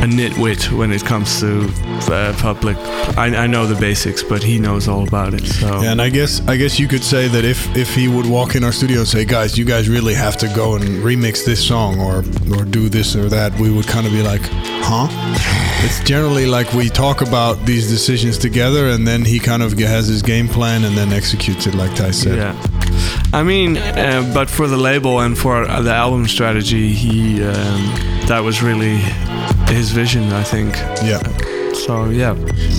a 0.04 0.06
nitwit 0.06 0.72
when 0.78 0.92
it 0.92 1.04
comes 1.04 1.40
to 1.40 1.68
uh, 2.12 2.34
public. 2.38 2.78
I, 3.18 3.36
I 3.44 3.48
know 3.48 3.66
the 3.66 3.80
basics, 3.80 4.24
but 4.24 4.44
he 4.44 4.60
knows 4.60 4.88
all 4.88 5.08
about 5.08 5.34
it. 5.34 5.46
So 5.46 5.82
And 5.82 6.02
I 6.02 6.10
guess 6.10 6.42
I 6.48 6.56
guess 6.58 6.80
you 6.80 6.88
could 6.88 7.04
say 7.04 7.28
that 7.28 7.44
if 7.46 7.76
if 7.76 7.96
he 7.96 8.08
would 8.08 8.26
walk 8.28 8.56
in 8.56 8.64
our 8.64 8.72
studio 8.72 9.00
and 9.00 9.08
say, 9.08 9.26
guys, 9.26 9.58
you 9.58 9.66
guys 9.66 9.90
really 9.90 10.14
have 10.14 10.38
to 10.38 10.48
go 10.56 10.76
and 10.76 10.86
remix 11.04 11.46
this 11.46 11.66
song 11.66 12.00
or 12.00 12.18
or 12.56 12.64
do 12.66 12.90
this 12.90 13.16
or 13.16 13.30
that, 13.30 13.58
we 13.60 13.70
would 13.72 13.88
kind 13.88 14.06
of 14.06 14.12
be 14.14 14.22
like, 14.22 14.42
huh? 14.84 15.08
It's 15.86 16.04
generally 16.04 16.46
like 16.46 16.74
we 16.74 16.90
talk 16.90 17.22
about 17.22 17.66
these 17.66 17.90
decisions 17.90 18.38
together, 18.38 18.90
and 18.90 19.08
then 19.08 19.26
he 19.26 19.40
kind 19.40 19.62
of 19.64 19.78
has 19.80 20.08
his 20.08 20.22
game 20.22 20.48
plan 20.48 20.84
and 20.84 20.96
then 20.98 21.12
executes 21.14 21.68
it, 21.68 21.76
like 21.76 21.94
Ty 21.96 22.12
said. 22.12 22.38
Yeah. 22.38 22.56
I 23.34 23.44
mean, 23.44 23.78
uh, 23.78 24.32
but 24.34 24.50
for 24.50 24.68
the 24.68 24.78
label 24.78 25.20
and 25.20 25.38
for 25.38 25.66
the 25.66 25.94
album 25.94 26.28
strategy, 26.28 26.94
he 26.94 27.44
um, 27.44 27.94
that 28.28 28.42
was 28.44 28.64
really 28.64 28.98
his 29.68 29.92
vision, 29.92 30.32
I 30.34 30.44
think. 30.44 30.74
Yeah. 31.04 31.22
So 31.74 32.10
yeah, 32.10 32.34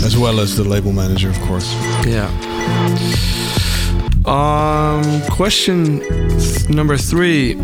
As 0.04 0.16
well 0.16 0.40
as 0.40 0.56
the 0.56 0.64
label 0.64 0.92
manager, 0.92 1.28
of 1.30 1.38
course. 1.42 1.72
yeah. 2.06 2.28
Um, 4.26 5.22
question 5.30 6.00
th- 6.00 6.68
number 6.68 6.96
three 6.98 7.54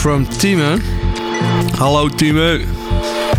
from 0.00 0.24
Time. 0.26 0.80
Hello, 1.76 2.08
Time. 2.08 2.60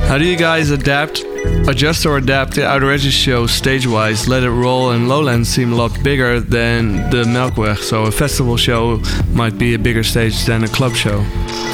How 0.07 0.17
do 0.17 0.25
you 0.25 0.37
guys 0.37 0.69
adapt, 0.69 1.23
adjust 1.67 2.05
or 2.05 2.17
adapt 2.17 2.53
the 2.55 2.65
Outer 2.67 2.91
Edges 2.91 3.13
show 3.13 3.47
stage-wise? 3.47 4.27
Let 4.27 4.43
It 4.43 4.51
Roll 4.51 4.91
and 4.91 5.09
Lowlands 5.09 5.49
seem 5.49 5.73
a 5.73 5.75
lot 5.75 5.91
bigger 6.03 6.39
than 6.39 7.09
the 7.09 7.23
Melkweg, 7.23 7.77
so 7.79 8.03
a 8.03 8.11
festival 8.11 8.57
show 8.57 9.01
might 9.33 9.57
be 9.57 9.73
a 9.73 9.79
bigger 9.79 10.03
stage 10.03 10.45
than 10.45 10.63
a 10.63 10.67
club 10.67 10.93
show. 10.93 11.19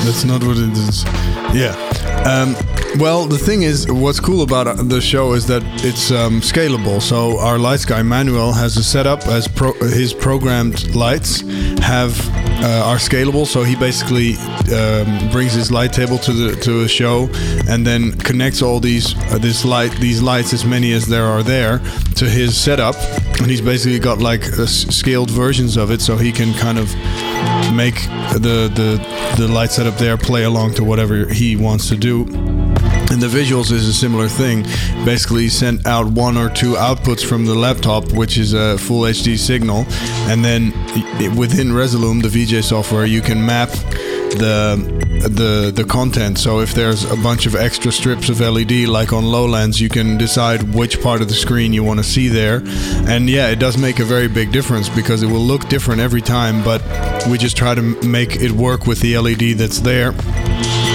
That's 0.05 0.23
not 0.23 0.41
what 0.43 0.57
it 0.57 0.71
is. 0.71 1.03
Yeah. 1.53 1.75
Um, 2.25 2.55
well, 2.97 3.25
the 3.25 3.37
thing 3.37 3.63
is, 3.63 3.91
what's 3.91 4.19
cool 4.19 4.43
about 4.43 4.67
uh, 4.67 4.73
the 4.73 5.01
show 5.01 5.33
is 5.33 5.47
that 5.47 5.63
it's 5.83 6.11
um, 6.11 6.41
scalable. 6.41 7.01
So 7.01 7.39
our 7.39 7.57
lights 7.57 7.85
guy 7.85 8.03
Manuel 8.03 8.53
has 8.53 8.77
a 8.77 8.83
setup 8.83 9.25
as 9.27 9.47
pro- 9.47 9.73
his 9.73 10.13
programmed 10.13 10.95
lights 10.95 11.41
have 11.79 12.19
uh, 12.63 12.83
are 12.85 12.97
scalable. 12.97 13.45
So 13.45 13.63
he 13.63 13.75
basically 13.75 14.35
um, 14.73 15.31
brings 15.31 15.53
his 15.53 15.71
light 15.71 15.91
table 15.91 16.17
to 16.19 16.33
the 16.33 16.55
to 16.61 16.81
a 16.81 16.87
show 16.87 17.29
and 17.67 17.85
then 17.85 18.11
connects 18.19 18.61
all 18.61 18.79
these 18.79 19.15
uh, 19.31 19.37
this 19.39 19.65
light 19.65 19.91
these 19.99 20.21
lights 20.21 20.53
as 20.53 20.63
many 20.63 20.93
as 20.93 21.07
there 21.07 21.25
are 21.25 21.43
there 21.43 21.79
to 22.15 22.29
his 22.29 22.55
setup, 22.55 22.95
and 23.41 23.49
he's 23.49 23.61
basically 23.61 23.99
got 23.99 24.19
like 24.19 24.43
uh, 24.53 24.65
scaled 24.65 25.31
versions 25.31 25.77
of 25.77 25.89
it, 25.89 26.01
so 26.01 26.15
he 26.15 26.31
can 26.31 26.53
kind 26.53 26.77
of 26.77 26.93
make 27.73 27.95
the 28.33 28.69
the 28.73 29.35
the 29.37 29.47
light 29.47 29.71
setup 29.71 29.97
there 29.97 30.17
play 30.17 30.43
along 30.43 30.73
to 30.75 30.83
whatever 30.83 31.25
he 31.25 31.55
wants 31.55 31.89
to 31.89 31.97
do. 31.97 32.62
And 33.13 33.21
the 33.21 33.27
visuals 33.27 33.71
is 33.71 33.87
a 33.87 33.93
similar 33.93 34.27
thing. 34.27 34.63
Basically, 35.05 35.47
send 35.47 35.85
out 35.85 36.07
one 36.07 36.35
or 36.35 36.49
two 36.49 36.73
outputs 36.73 37.23
from 37.23 37.45
the 37.45 37.53
laptop, 37.53 38.11
which 38.11 38.39
is 38.39 38.53
a 38.53 38.75
full 38.79 39.01
HD 39.01 39.37
signal, 39.37 39.85
and 40.27 40.43
then 40.43 40.71
within 41.37 41.67
Resolume, 41.67 42.23
the 42.23 42.27
VJ 42.27 42.65
software, 42.65 43.05
you 43.05 43.21
can 43.21 43.45
map 43.45 43.69
the 43.69 45.03
the 45.29 45.71
the 45.71 45.83
content. 45.83 46.39
So 46.39 46.59
if 46.59 46.73
there's 46.73 47.03
a 47.11 47.15
bunch 47.15 47.45
of 47.45 47.53
extra 47.53 47.91
strips 47.91 48.29
of 48.29 48.39
LED, 48.39 48.87
like 48.87 49.13
on 49.13 49.25
Lowlands, 49.25 49.79
you 49.79 49.89
can 49.89 50.17
decide 50.17 50.73
which 50.73 50.99
part 50.99 51.21
of 51.21 51.27
the 51.27 51.35
screen 51.35 51.71
you 51.71 51.83
want 51.83 51.99
to 51.99 52.03
see 52.03 52.29
there. 52.29 52.63
And 53.07 53.29
yeah, 53.29 53.49
it 53.49 53.59
does 53.59 53.77
make 53.77 53.99
a 53.99 54.05
very 54.05 54.27
big 54.27 54.51
difference 54.51 54.89
because 54.89 55.21
it 55.21 55.27
will 55.27 55.45
look 55.45 55.69
different 55.69 56.01
every 56.01 56.21
time, 56.21 56.63
but 56.63 56.81
we 57.29 57.37
just 57.37 57.55
try 57.55 57.75
to 57.75 57.83
make 58.03 58.37
it 58.37 58.51
work 58.51 58.87
with 58.87 59.01
the 59.01 59.19
LED 59.19 59.59
that's 59.59 59.81
there 59.81 60.13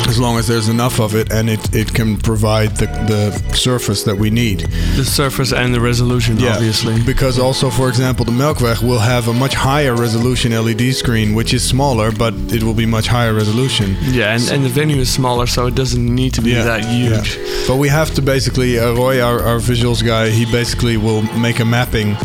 as 0.08 0.18
long 0.18 0.38
as 0.38 0.46
there's 0.48 0.68
enough 0.68 1.00
of 1.00 1.14
it 1.14 1.30
and 1.32 1.50
it, 1.50 1.74
it 1.74 1.92
can 1.92 2.16
provide 2.16 2.76
the, 2.76 2.86
the 2.86 3.54
surface 3.54 4.04
that 4.04 4.16
we 4.16 4.30
need. 4.30 4.60
The 4.96 5.04
surface 5.04 5.52
and 5.52 5.74
the 5.74 5.80
resolution, 5.80 6.42
obviously. 6.42 7.02
Because 7.04 7.38
also, 7.38 7.70
for 7.70 7.88
example, 7.88 8.24
the 8.24 8.32
Melkweg 8.32 8.82
will 8.82 8.98
have 8.98 9.28
a 9.28 9.32
much 9.32 9.54
higher 9.54 9.94
resolution 9.94 10.52
LED 10.52 10.94
screen, 10.94 11.34
which 11.34 11.52
is 11.52 11.62
smaller, 11.62 12.10
but 12.10 12.34
it 12.52 12.62
will 12.62 12.74
be 12.74 12.86
much 12.86 13.06
higher 13.06 13.34
resolution. 13.34 13.96
Yeah, 14.02 14.34
and, 14.34 14.42
and 14.50 14.64
the 14.64 14.68
venue 14.68 14.96
is 14.96 15.12
smaller, 15.12 15.46
so 15.46 15.66
it 15.66 15.74
doesn't 15.74 16.04
need 16.14 16.34
to 16.34 16.42
be 16.42 16.54
that 16.54 16.84
huge. 16.84 17.36
Yeah. 17.36 17.64
But 17.68 17.76
we 17.76 17.88
have 17.88 18.14
to 18.14 18.22
basically, 18.22 18.78
uh, 18.78 18.94
Roy, 18.94 19.20
our, 19.20 19.42
our 19.42 19.58
visuals 19.58 20.04
guy, 20.04 20.30
he 20.30 20.44
basically 20.50 20.96
will 20.96 21.22
make 21.38 21.60
a 21.60 21.64
mapping 21.64 22.16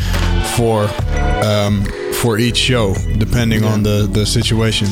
for 0.55 0.87
um, 1.43 1.83
for 2.13 2.37
each 2.37 2.55
show, 2.55 2.93
depending 3.17 3.65
on 3.65 3.83
the, 3.83 4.07
the 4.09 4.25
situation. 4.25 4.87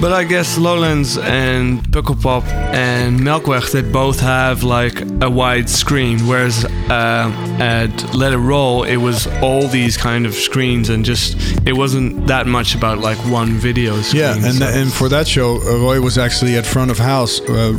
But 0.00 0.12
I 0.12 0.24
guess 0.24 0.56
Lowlands 0.56 1.18
and 1.18 1.82
Pukkelpop 1.92 2.44
and 2.72 3.20
Melkweg 3.20 3.70
they 3.70 3.82
both 3.82 4.18
have 4.20 4.62
like 4.62 4.98
a 5.22 5.28
wide 5.28 5.68
screen, 5.68 6.18
whereas 6.26 6.64
uh, 6.88 7.30
at 7.60 8.14
Let 8.14 8.32
It 8.32 8.38
Roll 8.38 8.84
it 8.84 8.96
was 8.96 9.26
all 9.42 9.68
these 9.68 9.98
kind 9.98 10.24
of 10.24 10.34
screens 10.34 10.88
and 10.88 11.04
just 11.04 11.36
it 11.66 11.74
wasn't 11.74 12.26
that 12.28 12.46
much 12.46 12.74
about 12.74 12.98
like 12.98 13.18
one 13.30 13.50
video 13.58 14.00
screen. 14.00 14.22
Yeah, 14.22 14.34
and 14.46 14.54
so- 14.54 14.64
and 14.80 14.90
for 14.90 15.08
that 15.10 15.28
show, 15.28 15.58
Roy 15.58 16.00
was 16.00 16.16
actually 16.16 16.56
at 16.56 16.64
front 16.64 16.90
of 16.90 16.98
house, 16.98 17.40
uh, 17.42 17.72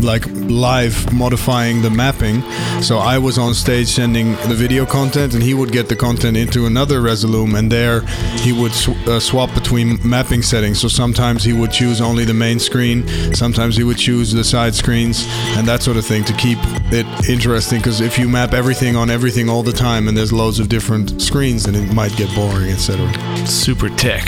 like 0.00 0.26
live 0.50 1.12
modifying 1.12 1.80
the 1.82 1.90
mapping. 1.90 2.42
So 2.82 2.98
I 2.98 3.18
was 3.18 3.38
on 3.38 3.54
stage 3.54 3.86
sending 3.86 4.32
the 4.48 4.54
video 4.56 4.84
content, 4.84 5.32
and 5.34 5.42
he 5.42 5.54
would 5.54 5.70
get 5.70 5.88
the 5.88 5.96
content 5.96 6.36
into 6.36 6.66
another 6.66 7.00
Resolume, 7.00 7.54
and 7.56 7.70
there 7.70 8.00
he 8.44 8.52
would 8.52 8.72
sw- 8.72 8.96
uh, 9.06 9.20
swap 9.20 9.54
between 9.54 9.98
mapping 10.02 10.42
settings. 10.42 10.80
So 10.80 10.88
sometimes 10.88 11.44
he 11.44 11.51
would 11.52 11.72
choose 11.72 12.00
only 12.00 12.24
the 12.24 12.34
main 12.34 12.58
screen, 12.58 13.06
sometimes 13.34 13.76
he 13.76 13.84
would 13.84 13.98
choose 13.98 14.32
the 14.32 14.44
side 14.44 14.74
screens, 14.74 15.26
and 15.56 15.66
that 15.66 15.82
sort 15.82 15.96
of 15.96 16.04
thing 16.04 16.24
to 16.24 16.32
keep 16.34 16.58
it 16.92 17.06
interesting. 17.28 17.78
Because 17.78 18.00
if 18.00 18.18
you 18.18 18.28
map 18.28 18.52
everything 18.52 18.96
on 18.96 19.10
everything 19.10 19.48
all 19.48 19.62
the 19.62 19.72
time, 19.72 20.08
and 20.08 20.16
there's 20.16 20.32
loads 20.32 20.58
of 20.58 20.68
different 20.68 21.20
screens, 21.20 21.64
then 21.64 21.74
it 21.74 21.92
might 21.92 22.14
get 22.16 22.34
boring, 22.34 22.70
etc. 22.70 23.06
super 23.46 23.88
tech. 23.90 24.24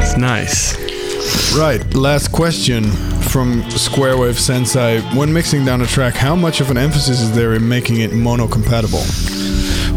It's 0.00 0.16
nice. 0.16 0.76
Right, 1.56 1.82
last 1.94 2.32
question 2.32 2.84
from 3.28 3.62
Squarewave 3.64 4.38
Sensei. 4.38 5.00
When 5.16 5.32
mixing 5.32 5.64
down 5.64 5.82
a 5.82 5.86
track, 5.86 6.14
how 6.14 6.34
much 6.34 6.60
of 6.60 6.70
an 6.70 6.76
emphasis 6.76 7.20
is 7.20 7.34
there 7.34 7.54
in 7.54 7.68
making 7.68 8.00
it 8.00 8.12
mono 8.12 8.46
compatible? 8.48 9.02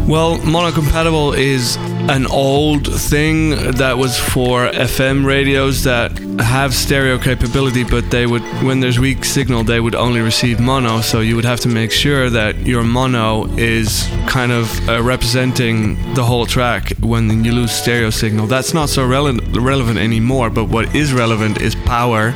Well, 0.06 0.38
mono-compatible 0.38 1.34
is 1.34 1.76
an 1.76 2.26
old 2.26 2.92
thing 2.92 3.50
that 3.50 3.96
was 3.96 4.18
for 4.18 4.66
FM 4.66 5.24
radios 5.24 5.84
that 5.84 6.20
have 6.38 6.74
stereo 6.74 7.18
capability, 7.18 7.84
but 7.84 8.10
they 8.10 8.26
would, 8.26 8.42
when 8.62 8.80
there's 8.80 8.98
weak 8.98 9.24
signal, 9.24 9.64
they 9.64 9.80
would 9.80 9.94
only 9.94 10.20
receive 10.20 10.60
mono. 10.60 11.00
So 11.00 11.20
you 11.20 11.36
would 11.36 11.44
have 11.44 11.60
to 11.60 11.68
make 11.68 11.90
sure 11.90 12.30
that 12.30 12.66
your 12.66 12.82
mono 12.82 13.46
is 13.56 14.08
kind 14.26 14.52
of 14.52 14.88
uh, 14.88 15.02
representing 15.02 15.96
the 16.14 16.24
whole 16.24 16.46
track 16.46 16.92
when 17.00 17.44
you 17.44 17.52
lose 17.52 17.72
stereo 17.72 18.10
signal. 18.10 18.46
That's 18.46 18.74
not 18.74 18.88
so 18.88 19.06
rele- 19.06 19.40
relevant 19.54 19.98
anymore, 19.98 20.50
but 20.50 20.64
what 20.64 20.94
is 20.94 21.12
relevant 21.12 21.60
is 21.60 21.74
power. 21.74 22.32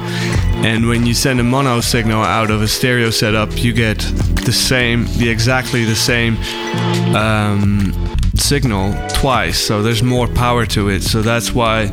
And 0.65 0.89
when 0.89 1.07
you 1.07 1.15
send 1.15 1.41
a 1.41 1.45
mono 1.45 1.81
signal 1.81 2.23
out 2.23 2.51
of 2.51 2.63
a 2.63 2.69
stereo 2.69 3.11
setup, 3.11 3.63
you 3.63 3.73
get 3.73 3.99
the 4.45 4.53
same, 4.53 5.07
the 5.19 5.29
exactly 5.29 5.85
the 5.85 5.95
same 5.95 6.37
um, 7.15 7.93
signal 8.41 8.95
twice. 9.15 9.59
So 9.59 9.83
there's 9.83 10.03
more 10.03 10.29
power 10.29 10.67
to 10.67 10.89
it. 10.89 11.03
So 11.03 11.23
that's 11.23 11.53
why 11.53 11.91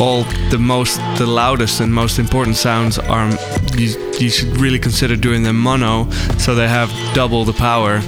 all 0.00 0.24
the 0.50 0.58
most, 0.58 0.96
the 1.18 1.26
loudest 1.26 1.80
and 1.80 1.92
most 1.92 2.18
important 2.18 2.56
sounds 2.56 2.98
are. 2.98 3.30
You, 3.76 4.12
you 4.18 4.28
should 4.28 4.56
really 4.58 4.78
consider 4.78 5.16
doing 5.16 5.42
them 5.42 5.58
mono, 5.58 6.10
so 6.38 6.54
they 6.54 6.68
have 6.68 6.90
double 7.14 7.44
the 7.44 7.54
power. 7.54 8.02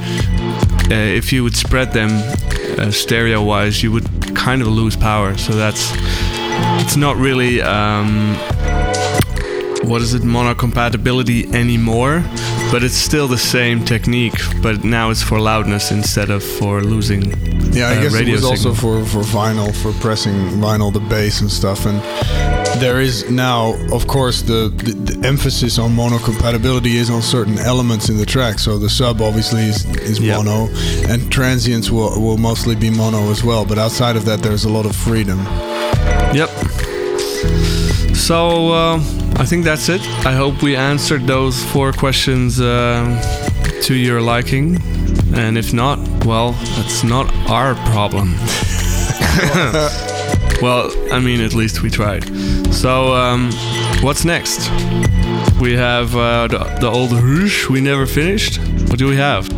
Uh, 0.91 0.95
if 0.95 1.33
you 1.33 1.43
would 1.43 1.57
spread 1.57 1.93
them 1.93 2.11
uh, 2.79 2.91
stereo-wise, 2.91 3.83
you 3.83 3.91
would 3.91 4.37
kind 4.37 4.61
of 4.61 4.69
lose 4.69 4.97
power. 4.97 5.37
So 5.39 5.55
that's 5.55 5.93
it's 6.81 6.97
not 6.97 7.17
really 7.17 7.63
um, 7.63 8.35
what 9.89 10.03
is 10.03 10.15
it 10.15 10.23
mono 10.23 10.55
compatibility 10.55 11.47
anymore 11.55 12.23
but 12.75 12.83
it's 12.83 12.97
still 12.97 13.29
the 13.29 13.39
same 13.39 13.85
technique 13.85 14.35
but 14.61 14.83
now 14.83 15.09
it's 15.09 15.23
for 15.23 15.39
loudness 15.39 15.93
instead 15.93 16.29
of 16.29 16.43
for 16.43 16.83
losing 16.83 17.23
Yeah, 17.73 17.91
I 17.91 17.97
uh, 17.99 18.03
guess 18.03 18.15
it 18.15 18.29
was 18.29 18.45
also 18.45 18.75
for, 18.75 19.05
for 19.05 19.23
vinyl, 19.23 19.73
for 19.83 19.93
pressing 20.01 20.35
vinyl, 20.61 20.93
the 20.93 20.99
bass 20.99 21.41
and 21.41 21.51
stuff. 21.51 21.87
And 21.87 21.99
there 22.81 23.01
is 23.01 23.31
now, 23.31 23.75
of 23.93 24.07
course, 24.07 24.43
the, 24.43 24.73
the, 24.77 24.93
the 24.93 25.27
emphasis 25.27 25.79
on 25.79 25.95
mono 25.95 26.19
compatibility 26.19 26.97
is 26.97 27.11
on 27.11 27.23
certain 27.23 27.59
elements 27.59 28.09
in 28.09 28.17
the 28.17 28.27
track. 28.27 28.59
So 28.59 28.79
the 28.79 28.91
sub 28.91 29.21
obviously 29.21 29.63
is, 29.63 29.85
is 30.11 30.19
Yeah. 30.19 30.37
mono, 30.37 30.69
and 31.11 31.31
transients 31.31 31.91
will, 31.91 32.21
will 32.21 32.39
mostly 32.39 32.75
be 32.75 32.91
mono 32.91 33.31
as 33.31 33.43
well. 33.43 33.65
But 33.65 33.79
outside 33.79 34.17
of 34.17 34.25
that, 34.27 34.41
there's 34.41 34.65
a 34.65 34.71
lot 34.71 34.87
of 34.87 34.95
freedom. 34.95 35.39
Yep. 36.35 36.51
So 38.15 38.73
uh, 38.73 39.24
I 39.37 39.45
think 39.45 39.65
that's 39.65 39.89
it. 39.89 40.01
I 40.25 40.33
hope 40.33 40.63
we 40.63 40.77
answered 40.77 41.27
those 41.27 41.65
four 41.65 41.93
questions 41.93 42.61
uh, 42.61 43.21
to 43.83 43.95
your 43.95 44.21
liking. 44.21 44.81
And 45.35 45.59
if 45.59 45.73
not, 45.73 45.99
well, 46.25 46.53
that's 46.77 47.03
not 47.03 47.27
our 47.51 47.75
problem. 47.93 48.35
well, 50.63 50.91
I 51.13 51.21
mean, 51.21 51.41
at 51.41 51.55
least 51.55 51.83
we 51.83 51.91
tried. 51.91 52.25
So, 52.73 53.15
um, 53.15 53.51
what's 54.01 54.25
next? 54.25 54.71
We 55.61 55.73
have 55.75 56.15
uh, 56.15 56.49
the, 56.49 56.59
the 56.81 56.87
old 56.89 57.13
Rouge 57.13 57.69
we 57.69 57.81
never 57.81 58.07
finished. 58.07 58.59
What 58.89 58.99
do 58.99 59.09
we 59.09 59.17
have? 59.17 59.49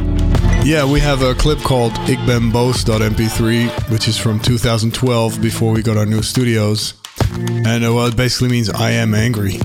Yeah, 0.64 0.84
we 0.90 1.00
have 1.00 1.22
a 1.22 1.34
clip 1.34 1.58
called 1.60 1.92
Ik 2.08 2.18
ben 2.26 2.50
boos.mp3, 2.50 3.90
which 3.90 4.08
is 4.08 4.18
from 4.18 4.40
2012 4.40 5.40
before 5.40 5.72
we 5.72 5.82
got 5.82 5.96
our 5.96 6.06
new 6.06 6.22
studios. 6.22 6.94
And 7.34 7.66
uh, 7.66 7.70
eh, 7.70 7.88
well, 7.88 8.06
it 8.06 8.16
basically 8.16 8.48
means 8.48 8.68
I 8.70 8.90
am 8.90 9.14
angry. 9.14 9.58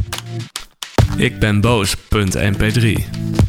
Ik 1.18 1.40
ben 1.40 1.62
boos. 1.62 1.96
MP3. 2.36 3.41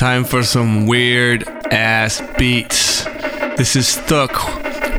Time 0.00 0.24
for 0.24 0.42
some 0.42 0.86
weird 0.86 1.46
ass 1.70 2.22
beats. 2.38 3.04
This 3.58 3.76
is 3.76 3.86
Stuck. 3.86 4.32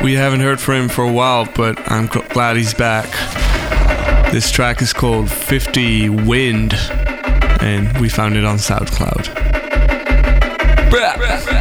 We 0.03 0.13
haven't 0.13 0.41
heard 0.41 0.61
from 0.61 0.75
him 0.75 0.89
for 0.89 1.03
a 1.03 1.11
while, 1.11 1.47
but 1.55 1.79
I'm 1.91 2.07
gl- 2.07 2.29
glad 2.29 2.55
he's 2.55 2.75
back. 2.75 3.09
This 4.31 4.51
track 4.51 4.79
is 4.79 4.93
called 4.93 5.31
50 5.31 6.09
Wind, 6.09 6.75
and 7.61 7.97
we 7.97 8.09
found 8.09 8.37
it 8.37 8.45
on 8.45 8.57
SoundCloud. 8.57 9.25
Thank 11.39 11.60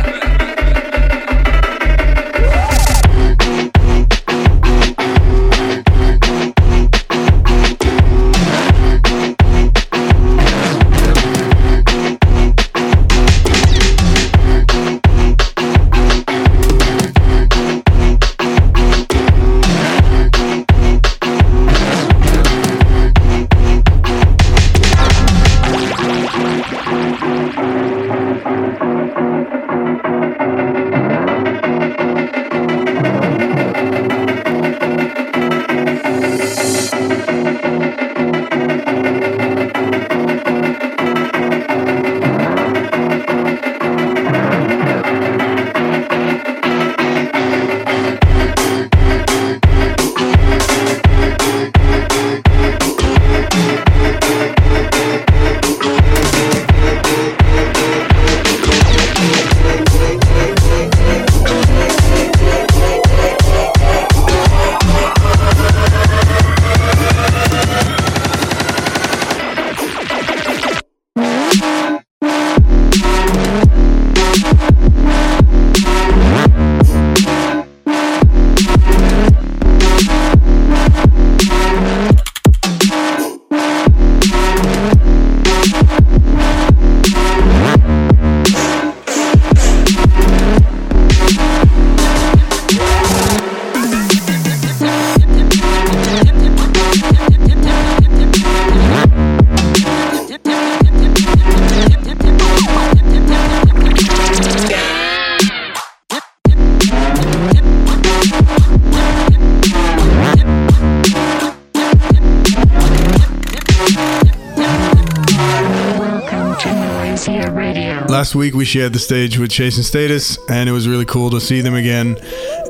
last 118.30 118.36
week 118.36 118.54
we 118.54 118.64
shared 118.64 118.92
the 118.92 118.98
stage 119.00 119.38
with 119.38 119.50
Chase 119.50 119.76
and 119.76 119.84
Status, 119.84 120.38
and 120.48 120.68
it 120.68 120.72
was 120.72 120.86
really 120.86 121.04
cool 121.04 121.30
to 121.30 121.40
see 121.40 121.62
them 121.62 121.74
again. 121.74 122.16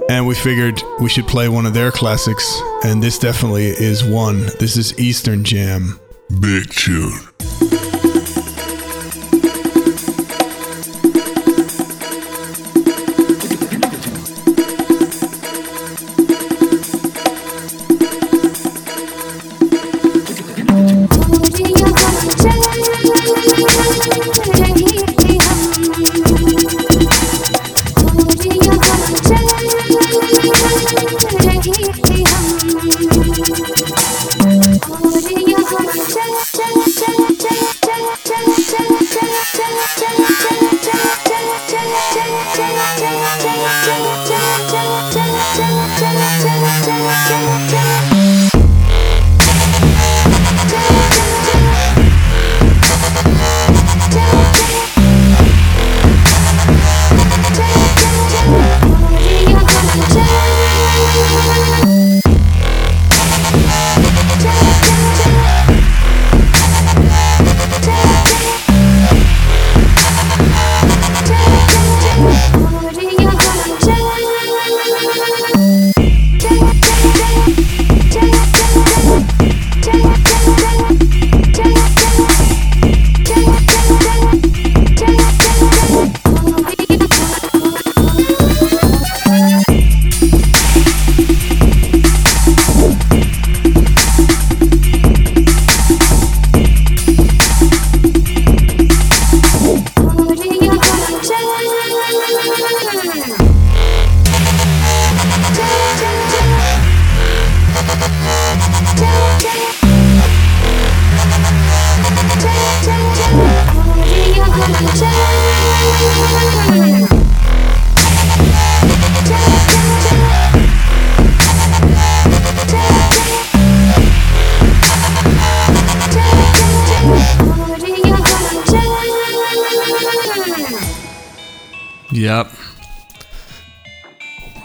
And 0.09 0.27
we 0.27 0.35
figured 0.35 0.83
we 1.01 1.11
should 1.11 1.27
play 1.29 1.51
one 1.51 1.67
of 1.67 1.75
their 1.75 1.93
classics, 1.93 2.63
and 2.83 3.03
this 3.03 3.19
definitely 3.19 3.67
is 3.67 4.03
one. 4.03 4.47
This 4.59 4.79
is 4.79 4.99
Eastern 4.99 5.45
Jam. 5.45 6.01
Big 6.41 6.71
tune. 6.71 7.30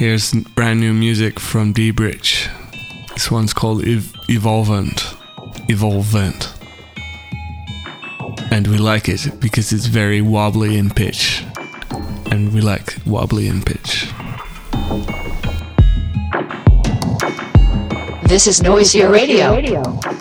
Here's 0.06 0.34
brand 0.34 0.80
new 0.80 0.94
music 0.94 1.40
from 1.40 1.74
dBridge. 1.74 2.48
This 3.16 3.32
one's 3.32 3.54
called 3.54 3.84
Ev- 3.88 4.14
Evolvent. 4.30 5.16
Evolvent. 5.68 6.54
And 8.52 8.68
we 8.68 8.78
like 8.78 9.10
it 9.10 9.40
because 9.40 9.74
it's 9.74 9.88
very 9.88 10.22
wobbly 10.22 10.78
in 10.78 10.92
pitch. 10.92 11.44
And 12.30 12.54
we 12.54 12.62
like 12.62 12.98
wobbly 13.08 13.48
in 13.48 13.64
pitch. 13.64 14.12
This 18.28 18.46
is 18.46 18.62
Noisia 18.62 19.12
Radio. 19.12 20.15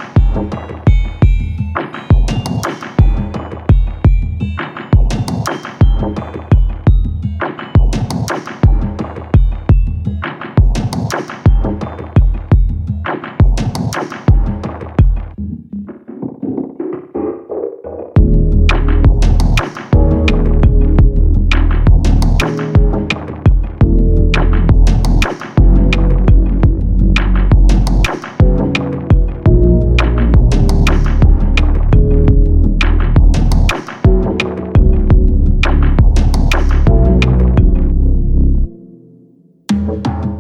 You 39.95 40.34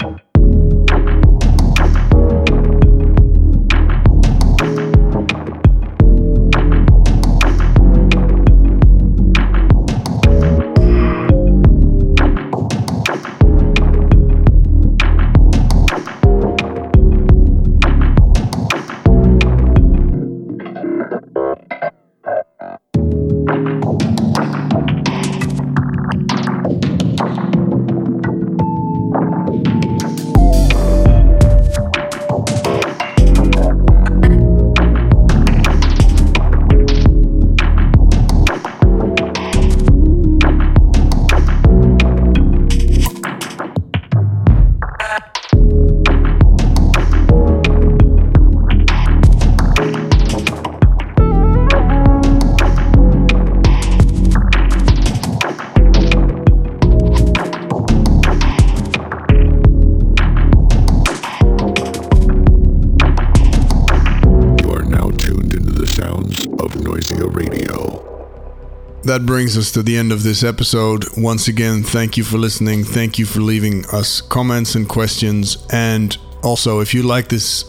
That 69.14 69.26
brings 69.26 69.56
us 69.56 69.70
to 69.70 69.82
the 69.84 69.96
end 69.96 70.10
of 70.10 70.24
this 70.24 70.42
episode. 70.42 71.04
Once 71.16 71.46
again, 71.46 71.84
thank 71.84 72.16
you 72.16 72.24
for 72.24 72.36
listening. 72.36 72.82
Thank 72.82 73.16
you 73.16 73.26
for 73.26 73.38
leaving 73.38 73.84
us 73.92 74.20
comments 74.20 74.74
and 74.74 74.88
questions. 74.88 75.56
And 75.70 76.18
also, 76.42 76.80
if 76.80 76.92
you 76.94 77.04
like 77.04 77.28
this 77.28 77.64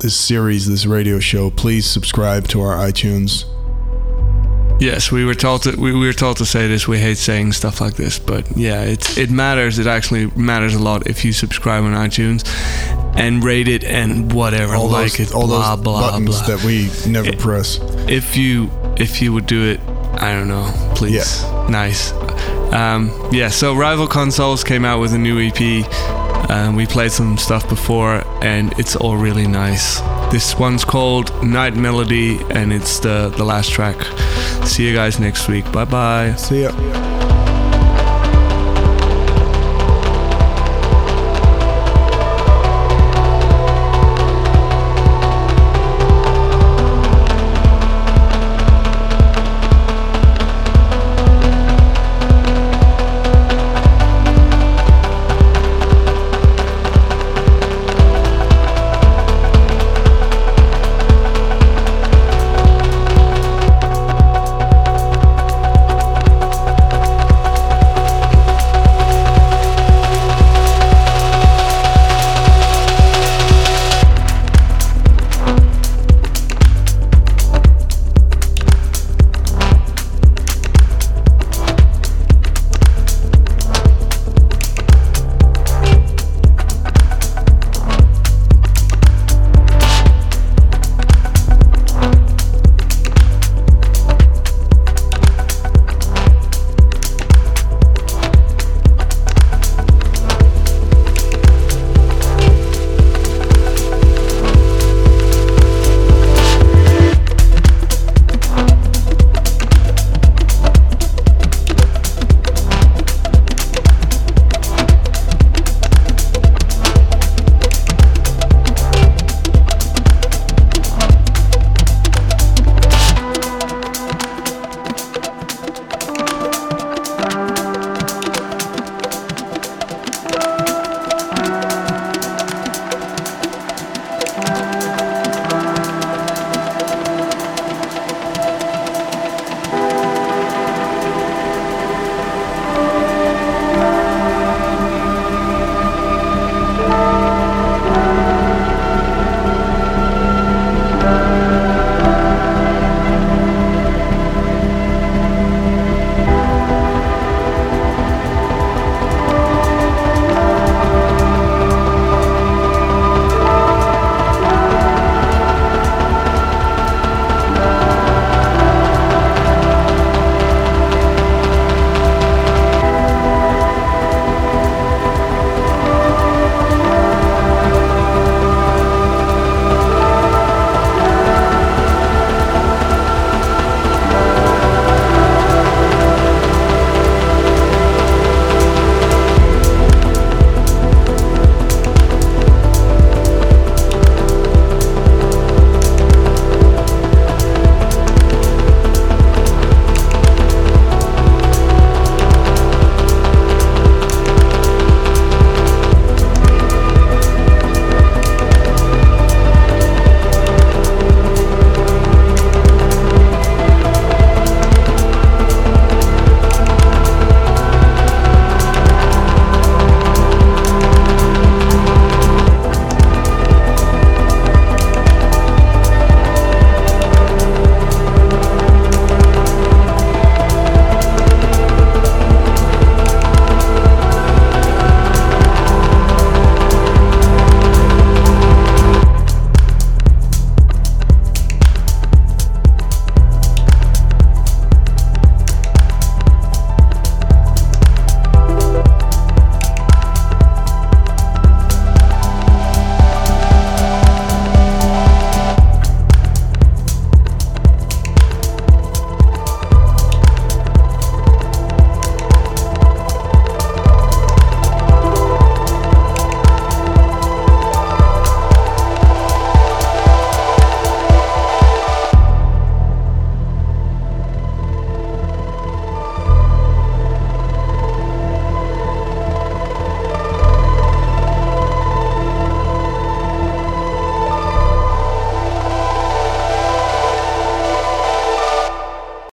this 0.00 0.16
series, 0.18 0.66
this 0.66 0.86
radio 0.86 1.18
show, 1.18 1.50
please 1.50 1.84
subscribe 1.86 2.48
to 2.48 2.62
our 2.62 2.74
iTunes. 2.78 3.44
Yes, 4.80 5.12
we 5.12 5.26
were 5.26 5.34
told 5.34 5.64
to 5.64 5.76
we, 5.78 5.92
we 5.92 6.06
were 6.06 6.14
told 6.14 6.38
to 6.38 6.46
say 6.46 6.68
this. 6.68 6.88
We 6.88 6.98
hate 6.98 7.18
saying 7.18 7.52
stuff 7.52 7.82
like 7.82 7.96
this, 7.96 8.18
but 8.18 8.56
yeah, 8.56 8.80
it 8.84 9.18
it 9.18 9.28
matters. 9.30 9.78
It 9.78 9.86
actually 9.86 10.28
matters 10.36 10.74
a 10.74 10.78
lot 10.78 11.06
if 11.06 11.22
you 11.22 11.34
subscribe 11.34 11.84
on 11.84 11.92
iTunes 11.92 12.48
and 13.14 13.44
rate 13.44 13.68
it 13.68 13.84
and 13.84 14.32
whatever, 14.32 14.74
All 14.74 14.88
like 14.88 15.18
those, 15.18 15.32
it, 15.32 15.34
all 15.34 15.46
blah 15.48 15.74
those 15.76 15.84
blah 15.84 16.10
buttons 16.12 16.38
blah. 16.38 16.56
that 16.56 16.64
we 16.64 16.88
never 17.12 17.28
It- 17.28 17.38
press. 17.38 17.78
if 18.08 18.38
you 18.38 18.70
if 18.96 19.20
you 19.20 19.34
would 19.34 19.46
do 19.46 19.64
it, 19.64 19.80
I 20.20 20.32
don't 20.32 20.48
know, 20.48 20.72
please. 20.94 21.42
Yeah. 21.42 21.66
Nice. 21.68 22.12
Um, 22.72 23.10
yeah, 23.32 23.48
so 23.48 23.74
Rival 23.74 24.06
Consoles 24.06 24.64
came 24.64 24.84
out 24.84 25.00
with 25.00 25.12
a 25.14 25.18
new 25.18 25.38
EP. 25.40 25.84
Um, 26.50 26.76
we 26.76 26.86
played 26.86 27.12
some 27.12 27.36
stuff 27.36 27.68
before, 27.68 28.22
and 28.42 28.72
it's 28.78 28.96
all 28.96 29.16
really 29.16 29.46
nice. 29.46 30.00
This 30.30 30.56
one's 30.56 30.84
called 30.84 31.30
Night 31.42 31.74
Melody, 31.74 32.38
and 32.50 32.72
it's 32.72 33.00
the, 33.00 33.32
the 33.36 33.44
last 33.44 33.70
track. 33.70 33.96
See 34.66 34.86
you 34.86 34.94
guys 34.94 35.18
next 35.18 35.48
week. 35.48 35.70
Bye 35.72 35.84
bye. 35.84 36.34
See 36.36 36.62
ya. 36.62 37.17